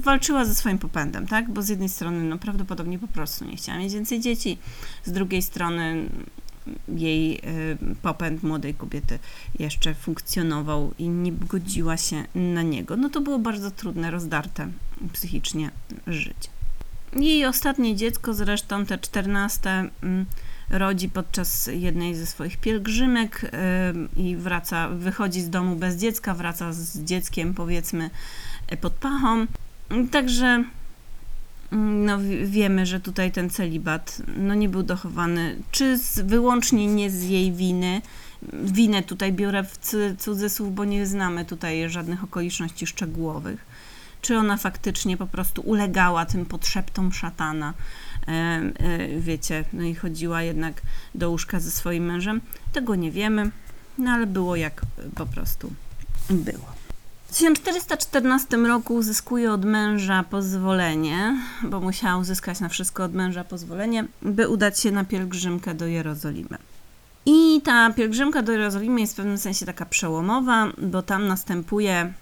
walczyła 0.00 0.44
ze 0.44 0.54
swoim 0.54 0.78
popędem, 0.78 1.26
tak? 1.26 1.50
Bo 1.50 1.62
z 1.62 1.68
jednej 1.68 1.88
strony 1.88 2.24
no, 2.24 2.38
prawdopodobnie 2.38 2.98
po 2.98 3.08
prostu 3.08 3.44
nie 3.44 3.56
chciała 3.56 3.78
mieć 3.78 3.92
więcej 3.92 4.20
dzieci, 4.20 4.58
z 5.04 5.12
drugiej 5.12 5.42
strony 5.42 6.08
jej 6.88 7.36
y, 7.36 7.40
popęd 8.02 8.42
młodej 8.42 8.74
kobiety 8.74 9.18
jeszcze 9.58 9.94
funkcjonował 9.94 10.94
i 10.98 11.08
nie 11.08 11.32
godziła 11.32 11.96
się 11.96 12.24
na 12.34 12.62
niego. 12.62 12.96
No 12.96 13.08
to 13.08 13.20
było 13.20 13.38
bardzo 13.38 13.70
trudne, 13.70 14.10
rozdarte 14.10 14.68
psychicznie 15.12 15.70
życie. 16.06 16.48
Jej 17.16 17.46
ostatnie 17.46 17.96
dziecko, 17.96 18.34
zresztą 18.34 18.86
te 18.86 18.98
czternaste, 18.98 19.88
mm, 20.02 20.26
rodzi 20.70 21.08
podczas 21.08 21.66
jednej 21.72 22.14
ze 22.14 22.26
swoich 22.26 22.56
pielgrzymek 22.56 23.50
ym, 23.90 24.08
i 24.16 24.36
wraca, 24.36 24.88
wychodzi 24.88 25.40
z 25.40 25.50
domu 25.50 25.76
bez 25.76 25.96
dziecka, 25.96 26.34
wraca 26.34 26.72
z 26.72 26.98
dzieckiem 26.98 27.54
powiedzmy 27.54 28.10
e, 28.68 28.76
pod 28.76 28.92
pachą. 28.92 29.46
Także 30.10 30.64
mm, 31.72 32.04
no, 32.04 32.18
wi- 32.18 32.46
wiemy, 32.46 32.86
że 32.86 33.00
tutaj 33.00 33.32
ten 33.32 33.50
celibat 33.50 34.22
no, 34.36 34.54
nie 34.54 34.68
był 34.68 34.82
dochowany, 34.82 35.56
czy 35.70 35.98
z, 35.98 36.20
wyłącznie 36.20 36.86
nie 36.86 37.10
z 37.10 37.22
jej 37.22 37.52
winy. 37.52 38.02
Winę 38.52 39.02
tutaj 39.02 39.32
biorę 39.32 39.64
w 39.64 39.78
cu- 39.78 40.16
cudzysłów, 40.18 40.74
bo 40.74 40.84
nie 40.84 41.06
znamy 41.06 41.44
tutaj 41.44 41.90
żadnych 41.90 42.24
okoliczności 42.24 42.86
szczegółowych. 42.86 43.64
Czy 44.20 44.36
ona 44.38 44.56
faktycznie 44.56 45.16
po 45.16 45.26
prostu 45.26 45.62
ulegała 45.62 46.26
tym 46.26 46.46
podszeptom 46.46 47.12
szatana, 47.12 47.74
wiecie, 49.18 49.64
no 49.72 49.82
i 49.82 49.94
chodziła 49.94 50.42
jednak 50.42 50.82
do 51.14 51.30
łóżka 51.30 51.60
ze 51.60 51.70
swoim 51.70 52.04
mężem. 52.04 52.40
Tego 52.72 52.94
nie 52.94 53.10
wiemy, 53.10 53.50
no 53.98 54.10
ale 54.10 54.26
było 54.26 54.56
jak 54.56 54.82
po 55.14 55.26
prostu 55.26 55.72
było. 56.30 56.74
W 57.28 57.36
1414 57.36 58.56
roku 58.56 58.94
uzyskuje 58.94 59.52
od 59.52 59.64
męża 59.64 60.24
pozwolenie, 60.30 61.36
bo 61.62 61.80
musiała 61.80 62.16
uzyskać 62.16 62.60
na 62.60 62.68
wszystko 62.68 63.04
od 63.04 63.14
męża 63.14 63.44
pozwolenie, 63.44 64.04
by 64.22 64.48
udać 64.48 64.80
się 64.80 64.90
na 64.90 65.04
pielgrzymkę 65.04 65.74
do 65.74 65.86
Jerozolimy. 65.86 66.58
I 67.26 67.60
ta 67.64 67.90
pielgrzymka 67.90 68.42
do 68.42 68.52
Jerozolimy 68.52 69.00
jest 69.00 69.12
w 69.12 69.16
pewnym 69.16 69.38
sensie 69.38 69.66
taka 69.66 69.86
przełomowa, 69.86 70.66
bo 70.78 71.02
tam 71.02 71.26
następuje 71.26 71.92
e, 71.92 72.12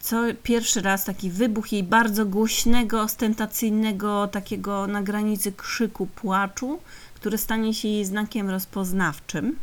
co 0.00 0.22
pierwszy 0.42 0.82
raz 0.82 1.04
taki 1.04 1.30
wybuch 1.30 1.72
jej 1.72 1.82
bardzo 1.82 2.26
głośnego, 2.26 3.02
ostentacyjnego, 3.02 4.28
takiego 4.28 4.86
na 4.86 5.02
granicy 5.02 5.52
krzyku, 5.52 6.06
płaczu, 6.06 6.78
który 7.14 7.38
stanie 7.38 7.74
się 7.74 7.88
jej 7.88 8.04
znakiem 8.04 8.50
rozpoznawczym. 8.50 9.56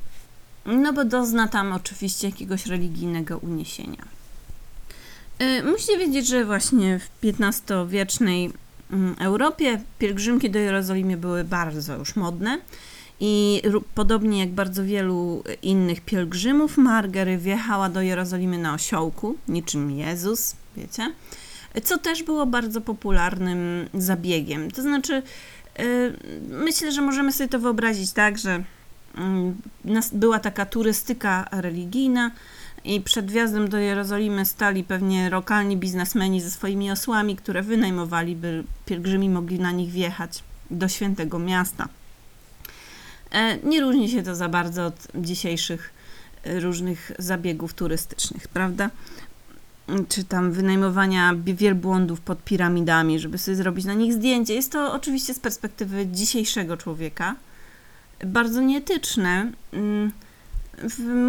No 0.66 0.94
bo 0.94 1.06
dozna 1.06 1.48
tam 1.48 1.74
oczywiście 1.74 2.28
jakiegoś 2.28 2.66
religijnego 2.66 3.38
uniesienia. 3.38 4.06
Y, 5.42 5.64
Musicie 5.64 5.98
wiedzieć, 5.98 6.28
że 6.28 6.46
właśnie 6.46 7.00
w 7.00 7.10
XV-wiecznej 7.42 8.52
mm, 8.92 9.16
Europie 9.20 9.82
pielgrzymki 10.00 10.50
do 10.50 10.60
Jerozolimy 10.60 11.18
były 11.18 11.44
bardzo 11.44 11.96
już 11.96 12.16
modne 12.16 12.58
i 13.20 13.62
podobnie 13.96 14.40
jak 14.40 14.50
bardzo 14.50 14.84
wielu 14.84 15.44
innych 15.62 16.02
pielgrzymów, 16.02 16.78
Margery 16.78 17.38
wjechała 17.38 17.90
do 17.90 18.02
Jerozolimy 18.02 18.58
na 18.58 18.74
osiołku, 18.74 19.36
niczym 19.48 19.92
Jezus, 19.92 20.56
wiecie, 20.78 21.12
co 21.84 21.98
też 21.98 22.24
było 22.24 22.46
bardzo 22.46 22.82
popularnym 22.82 23.90
zabiegiem. 23.94 24.72
To 24.72 24.82
znaczy, 24.82 25.24
y, 25.80 26.14
myślę, 26.50 26.92
że 26.92 27.02
możemy 27.02 27.32
sobie 27.32 27.48
to 27.48 27.60
wyobrazić 27.60 28.12
tak, 28.12 28.38
że 28.38 28.64
mm, 29.18 29.56
była 30.14 30.40
taka 30.40 30.66
turystyka 30.66 31.48
religijna 31.52 32.32
i 32.84 33.02
przed 33.02 33.32
wjazdem 33.32 33.70
do 33.70 33.78
Jerozolimy 33.78 34.46
stali 34.46 34.84
pewnie 34.84 35.30
lokalni 35.30 35.78
biznesmeni 35.78 36.42
ze 36.42 36.52
swoimi 36.52 36.92
osłami, 36.92 37.36
które 37.36 37.62
wynajmowali, 37.62 38.36
by 38.36 38.64
pielgrzymi 38.86 39.30
mogli 39.30 39.60
na 39.60 39.72
nich 39.72 39.92
wjechać 39.92 40.44
do 40.72 40.88
świętego 40.88 41.40
miasta. 41.40 41.88
E, 43.36 43.58
Nie 43.64 43.82
różni 43.82 44.10
się 44.10 44.24
to 44.24 44.36
za 44.36 44.50
bardzo 44.50 44.86
od 44.86 45.08
dzisiejszych 45.16 45.94
e, 46.44 46.60
różnych 46.60 47.12
zabiegów 47.20 47.74
turystycznych, 47.74 48.48
prawda? 48.48 48.90
Czy 50.10 50.24
tam 50.24 50.52
wynajmowania 50.52 51.34
wielbłądów 51.44 52.22
pod 52.22 52.44
piramidami, 52.44 53.20
żeby 53.20 53.38
sobie 53.38 53.58
zrobić 53.58 53.86
na 53.86 53.94
nich 53.94 54.14
zdjęcie. 54.14 54.54
Jest 54.54 54.72
to 54.72 54.94
oczywiście 54.94 55.34
z 55.34 55.40
perspektywy 55.40 56.08
dzisiejszego 56.08 56.78
człowieka 56.78 57.36
bardzo 58.26 58.62
nieetyczne. 58.62 59.52
Mm, 59.74 60.12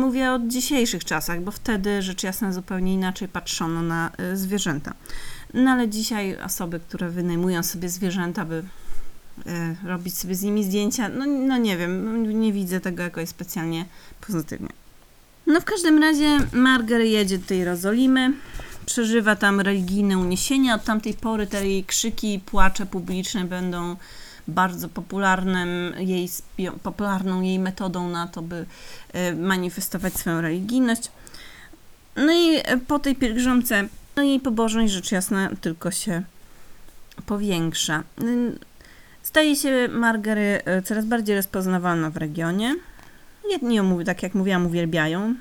Mówię 0.01 0.33
o 0.33 0.39
dzisiejszych 0.47 1.05
czasach, 1.05 1.41
bo 1.41 1.51
wtedy 1.51 2.03
rzecz 2.03 2.23
jasna 2.23 2.53
zupełnie 2.53 2.95
inaczej 2.95 3.29
patrzono 3.29 3.83
na 3.83 4.11
y, 4.33 4.37
zwierzęta. 4.37 4.95
No 5.55 5.71
ale 5.71 5.89
dzisiaj 5.89 6.37
osoby, 6.37 6.81
które 6.81 7.11
wynajmują 7.11 7.63
sobie 7.63 7.89
zwierzęta, 7.89 8.45
by 8.45 8.63
robić 9.85 10.19
sobie 10.19 10.35
z 10.35 10.43
nimi 10.43 10.65
zdjęcia, 10.65 11.09
no, 11.09 11.27
no 11.27 11.57
nie 11.57 11.77
wiem, 11.77 12.41
nie 12.41 12.53
widzę 12.53 12.81
tego 12.81 13.03
jakoś 13.03 13.29
specjalnie 13.29 13.85
pozytywnie. 14.27 14.69
No 15.47 15.61
w 15.61 15.65
każdym 15.65 15.99
razie 15.99 16.39
Marger 16.53 17.01
jedzie 17.01 17.39
do 17.39 17.47
tej 17.47 17.59
Jerozolimy, 17.59 18.33
przeżywa 18.87 19.37
tam 19.37 19.61
religijne 19.61 20.19
uniesienia. 20.19 20.75
Od 20.75 20.85
tamtej 20.85 21.15
pory 21.15 21.47
te 21.47 21.69
jej 21.69 21.85
krzyki 21.85 22.35
i 22.35 22.41
płacze 22.41 22.87
publiczne 22.87 23.45
będą 23.45 23.97
bardzo 24.49 24.89
popularnym 24.89 25.95
jej, 25.99 26.29
popularną 26.83 27.41
jej 27.41 27.59
metodą 27.59 28.09
na 28.09 28.27
to, 28.27 28.43
by 28.43 28.67
e, 29.13 29.35
manifestować 29.35 30.15
swoją 30.15 30.41
religijność. 30.41 31.11
No 32.17 32.33
i 32.33 32.57
e, 32.57 32.77
po 32.77 32.99
tej 32.99 33.17
pielgrzymce, 33.17 33.89
no 34.17 34.23
jej 34.23 34.41
pobożność 34.41 34.93
rzecz 34.93 35.13
jasna 35.13 35.51
tylko 35.61 35.91
się 35.91 36.23
powiększa. 37.27 38.03
Staje 39.27 39.57
się 39.57 39.89
Margery 39.89 40.63
y, 40.79 40.83
coraz 40.83 41.05
bardziej 41.05 41.37
rozpoznawalna 41.37 42.11
w 42.11 42.17
regionie. 42.17 42.75
Jedni 43.51 43.75
ją, 43.75 44.05
tak 44.05 44.23
jak 44.23 44.35
mówiłam, 44.35 44.67
uwielbiają. 44.67 45.35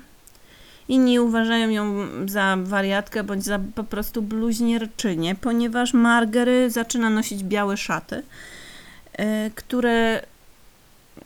Inni 0.88 1.20
uważają 1.20 1.68
ją 1.68 2.06
za 2.28 2.56
wariatkę 2.62 3.24
bądź 3.24 3.44
za 3.44 3.58
po 3.74 3.84
prostu 3.84 4.22
bluźnierczynię, 4.22 5.34
ponieważ 5.34 5.94
Margery 5.94 6.70
zaczyna 6.70 7.10
nosić 7.10 7.44
białe 7.44 7.76
szaty, 7.76 8.16
y, 8.16 9.50
które 9.54 10.22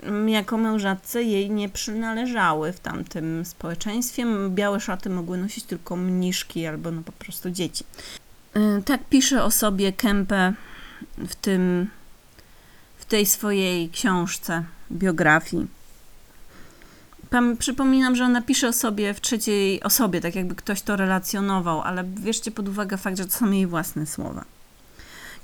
mm, 0.02 0.28
jako 0.28 0.56
mężatce 0.56 1.22
jej 1.22 1.50
nie 1.50 1.68
przynależały 1.68 2.72
w 2.72 2.80
tamtym 2.80 3.44
społeczeństwie. 3.44 4.26
Białe 4.48 4.80
szaty 4.80 5.10
mogły 5.10 5.38
nosić 5.38 5.64
tylko 5.64 5.96
mniszki 5.96 6.66
albo 6.66 6.90
no 6.90 7.02
po 7.02 7.12
prostu 7.12 7.50
dzieci. 7.50 7.84
Y, 8.56 8.82
Tak 8.82 9.00
pisze 9.10 9.44
o 9.44 9.50
sobie 9.50 9.92
Kempe 9.92 10.52
w 11.18 11.34
tym 11.34 11.90
tej 13.10 13.26
swojej 13.26 13.90
książce, 13.90 14.64
biografii. 14.92 15.66
Pam, 17.30 17.56
przypominam, 17.56 18.16
że 18.16 18.24
ona 18.24 18.42
pisze 18.42 18.68
o 18.68 18.72
sobie 18.72 19.14
w 19.14 19.20
trzeciej 19.20 19.82
osobie, 19.82 20.20
tak 20.20 20.34
jakby 20.34 20.54
ktoś 20.54 20.82
to 20.82 20.96
relacjonował, 20.96 21.80
ale 21.80 22.04
bierzcie 22.04 22.50
pod 22.50 22.68
uwagę 22.68 22.96
fakt, 22.96 23.18
że 23.18 23.24
to 23.24 23.32
są 23.32 23.50
jej 23.50 23.66
własne 23.66 24.06
słowa. 24.06 24.44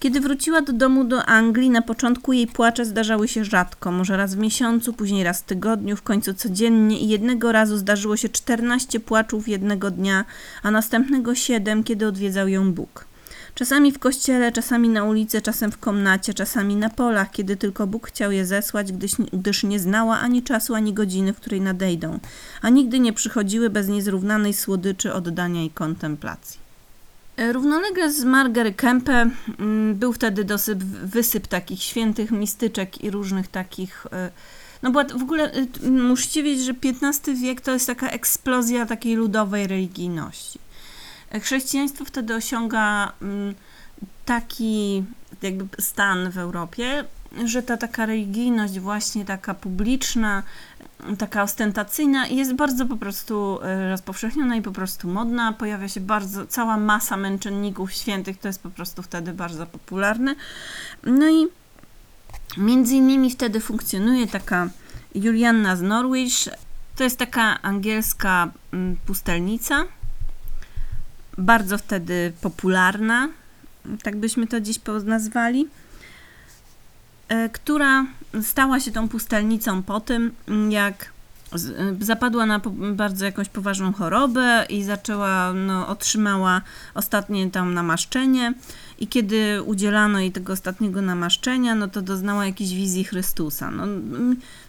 Kiedy 0.00 0.20
wróciła 0.20 0.60
do 0.62 0.72
domu 0.72 1.04
do 1.04 1.24
Anglii, 1.24 1.70
na 1.70 1.82
początku 1.82 2.32
jej 2.32 2.46
płacze 2.46 2.84
zdarzały 2.84 3.28
się 3.28 3.44
rzadko, 3.44 3.92
może 3.92 4.16
raz 4.16 4.34
w 4.34 4.38
miesiącu, 4.38 4.92
później 4.92 5.24
raz 5.24 5.40
w 5.40 5.44
tygodniu, 5.44 5.96
w 5.96 6.02
końcu 6.02 6.34
codziennie 6.34 6.98
i 6.98 7.08
jednego 7.08 7.52
razu 7.52 7.76
zdarzyło 7.76 8.16
się 8.16 8.28
14 8.28 9.00
płaczów 9.00 9.48
jednego 9.48 9.90
dnia, 9.90 10.24
a 10.62 10.70
następnego 10.70 11.34
7, 11.34 11.84
kiedy 11.84 12.06
odwiedzał 12.06 12.48
ją 12.48 12.72
Bóg. 12.72 13.06
Czasami 13.56 13.92
w 13.92 13.98
kościele, 13.98 14.52
czasami 14.52 14.88
na 14.88 15.04
ulicy, 15.04 15.42
czasem 15.42 15.72
w 15.72 15.78
komnacie, 15.78 16.34
czasami 16.34 16.76
na 16.76 16.90
polach, 16.90 17.30
kiedy 17.30 17.56
tylko 17.56 17.86
Bóg 17.86 18.06
chciał 18.06 18.32
je 18.32 18.46
zesłać, 18.46 18.92
gdyż, 18.92 19.12
gdyż 19.32 19.62
nie 19.64 19.80
znała 19.80 20.18
ani 20.18 20.42
czasu, 20.42 20.74
ani 20.74 20.92
godziny, 20.92 21.32
w 21.32 21.36
której 21.36 21.60
nadejdą, 21.60 22.18
a 22.62 22.68
nigdy 22.68 23.00
nie 23.00 23.12
przychodziły 23.12 23.70
bez 23.70 23.88
niezrównanej 23.88 24.54
słodyczy 24.54 25.12
oddania 25.12 25.62
i 25.62 25.70
kontemplacji. 25.70 26.60
E, 27.36 27.52
Równolegle 27.52 28.12
z 28.12 28.24
Margery 28.24 28.72
Kempe 28.72 29.30
mm, 29.58 29.94
był 29.94 30.12
wtedy 30.12 30.44
dosyć 30.44 30.78
wysyp 31.04 31.46
takich 31.46 31.82
świętych 31.82 32.30
mistyczek 32.30 33.04
i 33.04 33.10
różnych 33.10 33.48
takich. 33.48 34.06
e, 34.12 34.30
No 34.82 34.90
bo 34.90 35.04
w 35.04 35.22
ogóle 35.22 35.52
e, 35.52 35.90
musicie 35.90 36.42
wiedzieć, 36.42 36.64
że 36.64 36.74
XV 37.02 37.34
wiek 37.34 37.60
to 37.60 37.70
jest 37.70 37.86
taka 37.86 38.08
eksplozja 38.08 38.86
takiej 38.86 39.14
ludowej 39.14 39.66
religijności. 39.66 40.65
E, 41.30 41.40
Chrześcijaństwo 41.40 42.04
wtedy 42.04 42.34
osiąga 42.34 43.12
mm, 43.22 43.54
taki 44.24 45.04
jakby 45.42 45.82
stan 45.82 46.30
w 46.30 46.38
Europie, 46.38 47.04
że 47.44 47.62
ta 47.62 47.76
taka 47.76 48.06
religijność 48.06 48.80
właśnie 48.80 49.24
taka 49.24 49.54
publiczna, 49.54 50.42
taka 51.18 51.42
ostentacyjna 51.42 52.26
jest 52.26 52.54
bardzo 52.54 52.86
po 52.86 52.96
prostu 52.96 53.58
e, 53.62 53.90
rozpowszechniona 53.90 54.56
i 54.56 54.62
po 54.62 54.72
prostu 54.72 55.08
modna. 55.08 55.52
Pojawia 55.52 55.88
się 55.88 56.00
bardzo, 56.00 56.46
cała 56.46 56.76
masa 56.76 57.16
męczenników 57.16 57.92
świętych, 57.92 58.38
to 58.38 58.48
jest 58.48 58.62
po 58.62 58.70
prostu 58.70 59.02
wtedy 59.02 59.32
bardzo 59.32 59.66
popularne. 59.66 60.34
No 61.02 61.30
i 61.30 61.46
między 62.56 62.94
innymi 62.94 63.30
wtedy 63.30 63.60
funkcjonuje 63.60 64.26
taka 64.26 64.68
Julianna 65.14 65.76
z 65.76 65.82
Norwich. 65.82 66.48
To 66.96 67.04
jest 67.04 67.18
taka 67.18 67.62
angielska 67.62 68.50
mm, 68.72 68.96
pustelnica, 69.06 69.84
bardzo 71.38 71.78
wtedy 71.78 72.32
popularna, 72.40 73.28
tak 74.02 74.16
byśmy 74.16 74.46
to 74.46 74.60
dziś 74.60 74.78
nazwali, 75.04 75.68
e, 77.28 77.48
która 77.48 78.06
stała 78.42 78.80
się 78.80 78.92
tą 78.92 79.08
pustelnicą 79.08 79.82
po 79.82 80.00
tym, 80.00 80.34
jak 80.70 81.15
zapadła 82.00 82.46
na 82.46 82.60
bardzo 82.92 83.24
jakąś 83.24 83.48
poważną 83.48 83.92
chorobę 83.92 84.66
i 84.68 84.84
zaczęła, 84.84 85.52
no, 85.52 85.88
otrzymała 85.88 86.62
ostatnie 86.94 87.50
tam 87.50 87.74
namaszczenie 87.74 88.54
i 88.98 89.06
kiedy 89.06 89.62
udzielano 89.62 90.20
jej 90.20 90.32
tego 90.32 90.52
ostatniego 90.52 91.02
namaszczenia, 91.02 91.74
no 91.74 91.88
to 91.88 92.02
doznała 92.02 92.46
jakiejś 92.46 92.74
wizji 92.74 93.04
Chrystusa. 93.04 93.70
No, 93.70 93.84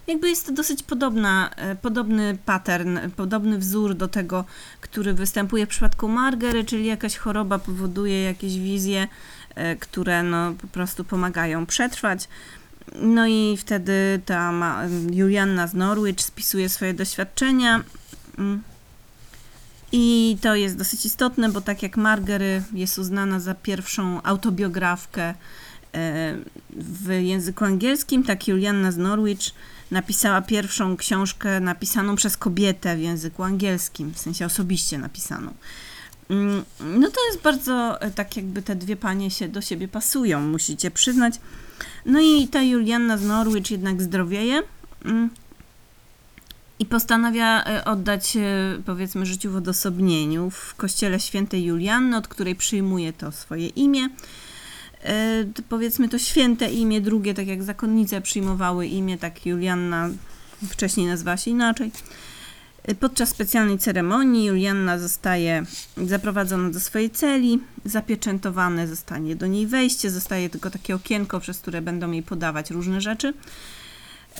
jakby 0.06 0.28
jest 0.28 0.46
to 0.46 0.52
dosyć 0.52 0.82
podobna, 0.82 1.50
e, 1.56 1.76
podobny 1.76 2.38
pattern, 2.44 2.98
podobny 3.16 3.58
wzór 3.58 3.94
do 3.94 4.08
tego, 4.08 4.44
który 4.80 5.14
występuje 5.14 5.66
w 5.66 5.68
przypadku 5.68 6.08
Margery, 6.08 6.64
czyli 6.64 6.86
jakaś 6.86 7.16
choroba 7.16 7.58
powoduje 7.58 8.22
jakieś 8.22 8.58
wizje, 8.58 9.08
e, 9.54 9.76
które 9.76 10.22
no, 10.22 10.52
po 10.60 10.66
prostu 10.66 11.04
pomagają 11.04 11.66
przetrwać. 11.66 12.28
No 13.02 13.26
i 13.26 13.56
wtedy 13.58 14.20
ta 14.26 14.52
ma, 14.52 14.82
Julianna 15.12 15.66
z 15.66 15.74
Norwich 15.74 16.20
spisuje 16.20 16.68
swoje 16.68 16.94
doświadczenia. 16.94 17.84
Mm. 18.38 18.62
I 19.92 20.36
to 20.40 20.54
jest 20.54 20.76
dosyć 20.76 21.06
istotne, 21.06 21.48
bo 21.48 21.60
tak 21.60 21.82
jak 21.82 21.96
Margery 21.96 22.62
jest 22.72 22.98
uznana 22.98 23.40
za 23.40 23.54
pierwszą 23.54 24.22
autobiografkę 24.22 25.22
e, 25.22 25.34
w 26.70 27.10
języku 27.10 27.64
angielskim, 27.64 28.24
tak 28.24 28.48
Julianna 28.48 28.92
z 28.92 28.96
Norwich 28.96 29.40
napisała 29.90 30.42
pierwszą 30.42 30.96
książkę 30.96 31.60
napisaną 31.60 32.16
przez 32.16 32.36
kobietę 32.36 32.96
w 32.96 33.00
języku 33.00 33.42
angielskim, 33.42 34.14
w 34.14 34.18
sensie 34.18 34.46
osobiście 34.46 34.98
napisaną. 34.98 35.54
Mm, 36.30 36.64
No 36.80 37.10
to 37.10 37.26
jest 37.30 37.42
bardzo, 37.42 38.00
e, 38.00 38.10
tak 38.10 38.36
jakby 38.36 38.62
te 38.62 38.76
dwie 38.76 38.96
panie 38.96 39.30
się 39.30 39.48
do 39.48 39.60
siebie 39.60 39.88
pasują, 39.88 40.40
musicie 40.40 40.90
przyznać. 40.90 41.34
No 42.08 42.20
i 42.20 42.48
ta 42.48 42.62
Julianna 42.62 43.18
z 43.18 43.24
Norwich 43.24 43.70
jednak 43.70 44.02
zdrowieje 44.02 44.62
mm, 45.04 45.30
i 46.78 46.86
postanawia 46.86 47.64
e, 47.64 47.84
oddać 47.84 48.36
e, 48.36 48.40
powiedzmy 48.86 49.26
życiu 49.26 49.50
w 49.50 49.56
odosobnieniu 49.56 50.50
w 50.50 50.74
kościele 50.74 51.20
świętej 51.20 51.64
Julianny, 51.64 52.16
od 52.16 52.28
której 52.28 52.54
przyjmuje 52.54 53.12
to 53.12 53.32
swoje 53.32 53.68
imię. 53.68 54.08
E, 55.02 55.44
Powiedzmy 55.68 56.08
to 56.08 56.18
święte 56.18 56.70
imię, 56.70 57.00
drugie, 57.00 57.34
tak 57.34 57.46
jak 57.46 57.62
zakonnice 57.62 58.20
przyjmowały 58.20 58.86
imię, 58.86 59.18
tak 59.18 59.46
Julianna 59.46 60.08
wcześniej 60.68 61.06
nazywała 61.06 61.36
się 61.36 61.50
inaczej. 61.50 61.90
Podczas 62.94 63.28
specjalnej 63.28 63.78
ceremonii 63.78 64.46
Julianna 64.46 64.98
zostaje 64.98 65.62
zaprowadzona 65.96 66.70
do 66.70 66.80
swojej 66.80 67.10
celi, 67.10 67.60
zapieczętowane 67.84 68.88
zostanie 68.88 69.36
do 69.36 69.46
niej 69.46 69.66
wejście, 69.66 70.10
zostaje 70.10 70.50
tylko 70.50 70.70
takie 70.70 70.94
okienko, 70.94 71.40
przez 71.40 71.60
które 71.60 71.82
będą 71.82 72.10
jej 72.10 72.22
podawać 72.22 72.70
różne 72.70 73.00
rzeczy. 73.00 73.34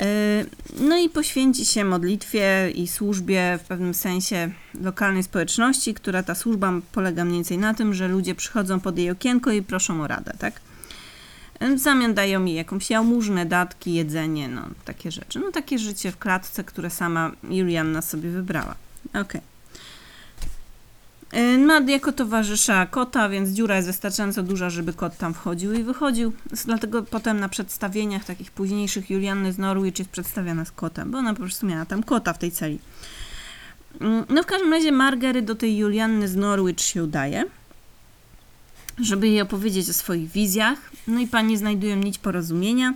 E, 0.00 0.44
No 0.80 0.98
i 0.98 1.08
poświęci 1.08 1.64
się 1.64 1.84
modlitwie 1.84 2.70
i 2.74 2.88
służbie 2.88 3.58
w 3.64 3.66
pewnym 3.66 3.94
sensie 3.94 4.50
lokalnej 4.80 5.22
społeczności, 5.22 5.94
która 5.94 6.22
ta 6.22 6.34
służba 6.34 6.72
polega 6.92 7.24
mniej 7.24 7.36
więcej 7.36 7.58
na 7.58 7.74
tym, 7.74 7.94
że 7.94 8.08
ludzie 8.08 8.34
przychodzą 8.34 8.80
pod 8.80 8.98
jej 8.98 9.10
okienko 9.10 9.52
i 9.52 9.62
proszą 9.62 10.02
o 10.02 10.06
radę, 10.06 10.32
tak? 10.38 10.60
W 11.60 11.78
zamian 11.78 12.14
dają 12.14 12.44
jej 12.44 12.56
jakąś 12.56 12.90
jałmużnę, 12.90 13.46
datki, 13.46 13.94
jedzenie, 13.94 14.48
no 14.48 14.62
takie 14.84 15.10
rzeczy. 15.10 15.38
No 15.38 15.52
takie 15.52 15.78
życie 15.78 16.12
w 16.12 16.18
klatce, 16.18 16.64
które 16.64 16.90
sama 16.90 17.30
Julianna 17.50 18.02
sobie 18.02 18.30
wybrała. 18.30 18.74
Okej. 19.14 19.40
E, 21.32 21.58
Ma 21.58 21.80
jako 21.80 22.12
towarzysza 22.12 22.86
kota, 22.86 23.28
więc 23.28 23.50
dziura 23.50 23.76
jest 23.76 23.88
wystarczająco 23.88 24.42
duża, 24.42 24.70
żeby 24.70 24.92
kot 24.92 25.16
tam 25.16 25.34
wchodził 25.34 25.72
i 25.72 25.82
wychodził. 25.82 26.32
Dlatego 26.64 27.02
potem 27.02 27.40
na 27.40 27.48
przedstawieniach 27.48 28.24
takich 28.24 28.50
późniejszych 28.50 29.10
Julianny 29.10 29.52
z 29.52 29.58
Norwich 29.58 29.98
jest 29.98 30.10
przedstawiana 30.10 30.64
z 30.64 30.70
kotem, 30.72 31.10
bo 31.10 31.18
ona 31.18 31.34
po 31.34 31.40
prostu 31.40 31.66
miała 31.66 31.84
tam 31.84 32.02
kota 32.02 32.32
w 32.32 32.38
tej 32.38 32.50
celi. 32.50 32.78
Mm, 34.00 34.24
No 34.28 34.42
w 34.42 34.46
każdym 34.46 34.72
razie 34.72 34.92
Margery 34.92 35.42
do 35.42 35.54
tej 35.54 35.76
Julianny 35.76 36.28
z 36.28 36.36
Norwich 36.36 36.80
się 36.80 37.04
udaje, 37.04 37.44
żeby 39.00 39.28
jej 39.28 39.40
opowiedzieć 39.40 39.90
o 39.90 39.92
swoich 39.92 40.30
wizjach. 40.30 40.78
No 41.06 41.20
i 41.20 41.26
panie 41.26 41.58
znajdują 41.58 41.96
nić 41.96 42.18
porozumienia. 42.18 42.94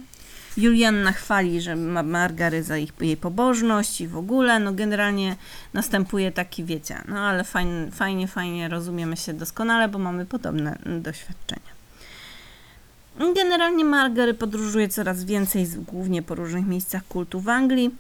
Julianna 0.57 1.13
chwali, 1.13 1.61
że 1.61 1.77
ma 1.77 2.03
Margary 2.03 2.63
za 2.63 2.77
ich, 2.77 2.93
jej 3.01 3.17
pobożność 3.17 4.01
i 4.01 4.09
w 4.09 4.17
ogóle, 4.17 4.61
no 4.61 4.73
generalnie 4.73 5.37
następuje 5.73 6.33
taki, 6.33 6.65
wiecie, 6.65 7.03
no 7.09 7.19
ale 7.21 7.45
fajnie, 7.45 7.91
fajnie, 7.91 8.29
fajnie 8.29 8.69
rozumiemy 8.69 9.17
się 9.17 9.33
doskonale, 9.33 9.89
bo 9.89 9.99
mamy 9.99 10.27
podobne 10.27 10.79
mm, 10.87 11.03
doświadczenia. 11.03 11.73
Generalnie 13.35 13.85
Margery 13.85 14.35
podróżuje 14.35 14.89
coraz 14.89 15.25
więcej, 15.25 15.67
głównie 15.69 16.23
po 16.23 16.35
różnych 16.35 16.67
miejscach 16.67 17.07
kultu 17.07 17.41
w 17.41 17.49
Anglii. 17.49 17.91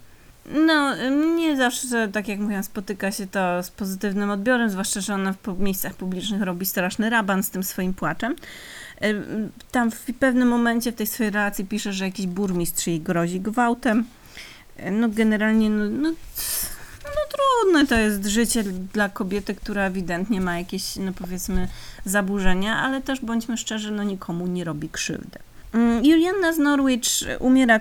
No, 0.47 0.97
nie 1.37 1.57
zawsze, 1.57 2.09
tak 2.09 2.29
jak 2.29 2.39
mówiłam, 2.39 2.65
spotyka 2.65 3.13
się 3.13 3.27
to 3.27 3.63
z 3.63 3.71
pozytywnym 3.71 4.31
odbiorem, 4.31 4.71
zwłaszcza, 4.71 5.01
że 5.01 5.15
ona 5.15 5.33
w 5.33 5.59
miejscach 5.61 5.95
publicznych 5.95 6.43
robi 6.43 6.67
straszny 6.67 7.11
raban 7.11 7.43
z 7.43 7.51
tym 7.51 7.63
swoim 7.63 7.95
płaczem. 7.95 8.37
Tam 9.71 9.91
w 9.91 10.05
pewnym 10.19 10.49
momencie 10.49 10.93
w 10.93 10.95
tej 10.95 11.07
swojej 11.07 11.33
relacji 11.33 11.65
pisze, 11.65 11.93
że 11.93 12.05
jakiś 12.05 12.27
burmistrz 12.27 12.87
jej 12.87 13.01
grozi 13.01 13.41
gwałtem. 13.41 14.05
No 14.91 15.09
generalnie, 15.09 15.71
no, 15.71 15.85
no, 15.85 16.09
no 17.05 17.21
trudne 17.33 17.87
to 17.87 17.95
jest 17.95 18.27
życie 18.27 18.63
dla 18.63 19.09
kobiety, 19.09 19.55
która 19.55 19.83
ewidentnie 19.83 20.41
ma 20.41 20.59
jakieś, 20.59 20.97
no 20.97 21.13
powiedzmy, 21.13 21.69
zaburzenia, 22.05 22.77
ale 22.77 23.03
też 23.03 23.21
bądźmy 23.21 23.57
szczerzy, 23.57 23.91
no 23.91 24.03
nikomu 24.03 24.47
nie 24.47 24.65
robi 24.65 24.89
krzywdy. 24.89 25.39
Mm, 25.73 26.05
Julianna 26.05 26.53
z 26.53 26.59
Norwich 26.59 27.03
umiera 27.39 27.81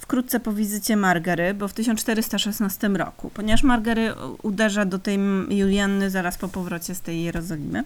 wkrótce 0.00 0.40
po 0.40 0.52
wizycie 0.52 0.96
Margery, 0.96 1.54
bo 1.54 1.68
w 1.68 1.72
1416 1.72 2.88
roku, 2.88 3.30
ponieważ 3.34 3.62
Margery 3.62 4.14
uderza 4.42 4.84
do 4.84 4.98
tej 4.98 5.18
Julianny 5.48 6.10
zaraz 6.10 6.38
po 6.38 6.48
powrocie 6.48 6.94
z 6.94 7.00
tej 7.00 7.22
Jerozolimy. 7.22 7.84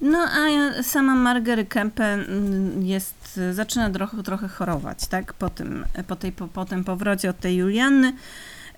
No 0.00 0.18
a 0.18 0.82
sama 0.82 1.14
Margery 1.14 1.64
Kempe 1.64 2.04
mm, 2.04 2.86
jest, 2.86 3.40
zaczyna 3.52 3.90
trochę, 3.90 4.22
trochę 4.22 4.48
chorować, 4.48 5.06
tak, 5.06 5.32
po 5.32 5.50
tym, 5.50 5.84
po, 6.06 6.16
tej, 6.16 6.32
po, 6.32 6.48
po 6.48 6.64
tym 6.64 6.84
powrocie 6.84 7.30
od 7.30 7.38
tej 7.38 7.56
Julianny. 7.56 8.12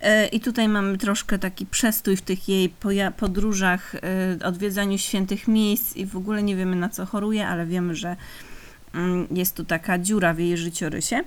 E, 0.00 0.26
I 0.26 0.40
tutaj 0.40 0.68
mamy 0.68 0.98
troszkę 0.98 1.38
taki 1.38 1.66
przestój 1.66 2.16
w 2.16 2.22
tych 2.22 2.48
jej 2.48 2.74
podróżach, 3.16 3.94
e, 3.94 3.98
odwiedzaniu 4.44 4.98
świętych 4.98 5.48
miejsc 5.48 5.96
i 5.96 6.06
w 6.06 6.16
ogóle 6.16 6.42
nie 6.42 6.56
wiemy 6.56 6.76
na 6.76 6.88
co 6.88 7.06
choruje, 7.06 7.48
ale 7.48 7.66
wiemy, 7.66 7.94
że 7.94 8.16
jest 9.30 9.54
tu 9.54 9.64
taka 9.64 9.98
dziura 9.98 10.34
w 10.34 10.38
jej 10.38 10.56
życiorysie. 10.56 11.20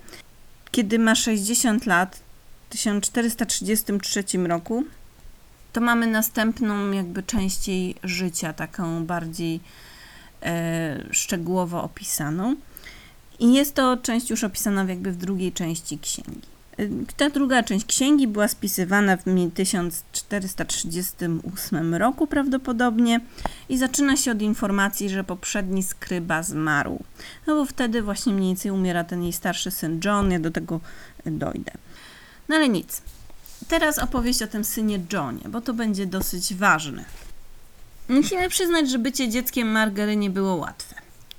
Kiedy 0.71 0.99
ma 0.99 1.15
60 1.15 1.85
lat, 1.85 2.21
w 2.69 2.71
1433 2.71 4.23
roku, 4.37 4.83
to 5.73 5.81
mamy 5.81 6.07
następną 6.07 6.91
jakby 6.91 7.23
część 7.23 7.67
jej 7.67 7.95
życia, 8.03 8.53
taką 8.53 9.05
bardziej 9.05 9.59
e, 10.43 11.03
szczegółowo 11.11 11.83
opisaną. 11.83 12.55
I 13.39 13.53
jest 13.53 13.75
to 13.75 13.97
część 13.97 14.29
już 14.29 14.43
opisana 14.43 14.83
jakby 14.83 15.11
w 15.11 15.17
drugiej 15.17 15.53
części 15.53 15.99
księgi. 15.99 16.58
Ta 17.17 17.29
druga 17.29 17.63
część 17.63 17.85
księgi 17.85 18.27
była 18.27 18.47
spisywana 18.47 19.17
w 19.17 19.23
1438 19.53 21.95
roku 21.95 22.27
prawdopodobnie 22.27 23.19
i 23.69 23.77
zaczyna 23.77 24.17
się 24.17 24.31
od 24.31 24.41
informacji, 24.41 25.09
że 25.09 25.23
poprzedni 25.23 25.83
skryba 25.83 26.43
zmarł. 26.43 27.03
No 27.47 27.55
bo 27.55 27.65
wtedy 27.65 28.01
właśnie 28.01 28.33
mniej 28.33 28.49
więcej 28.49 28.71
umiera 28.71 29.03
ten 29.03 29.23
jej 29.23 29.33
starszy 29.33 29.71
syn 29.71 29.99
John, 30.05 30.31
ja 30.31 30.39
do 30.39 30.51
tego 30.51 30.79
dojdę. 31.25 31.71
No 32.49 32.55
ale 32.55 32.69
nic. 32.69 33.01
Teraz 33.67 33.99
opowieść 33.99 34.41
o 34.41 34.47
tym 34.47 34.63
synie 34.63 34.99
Johnie, 35.13 35.49
bo 35.49 35.61
to 35.61 35.73
będzie 35.73 36.05
dosyć 36.05 36.53
ważne. 36.53 37.05
Musimy 38.09 38.49
przyznać, 38.49 38.89
że 38.89 38.99
bycie 38.99 39.29
dzieckiem 39.29 39.71
Margery 39.71 40.15
nie 40.15 40.29
było 40.29 40.55
łatwe. 40.55 40.95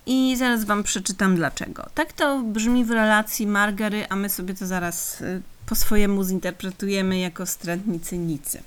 I 0.07 0.37
zaraz 0.37 0.65
Wam 0.65 0.83
przeczytam 0.83 1.37
dlaczego. 1.37 1.87
Tak 1.95 2.13
to 2.13 2.43
brzmi 2.43 2.85
w 2.85 2.91
relacji 2.91 3.47
Margery, 3.47 4.07
a 4.09 4.17
my 4.17 4.29
sobie 4.29 4.55
to 4.55 4.67
zaraz 4.67 5.21
y, 5.21 5.43
po 5.67 5.75
swojemu 5.75 6.25
zinterpretujemy 6.25 7.19
jako 7.19 7.47
strętnicy 7.47 8.19
nicy. 8.19 8.63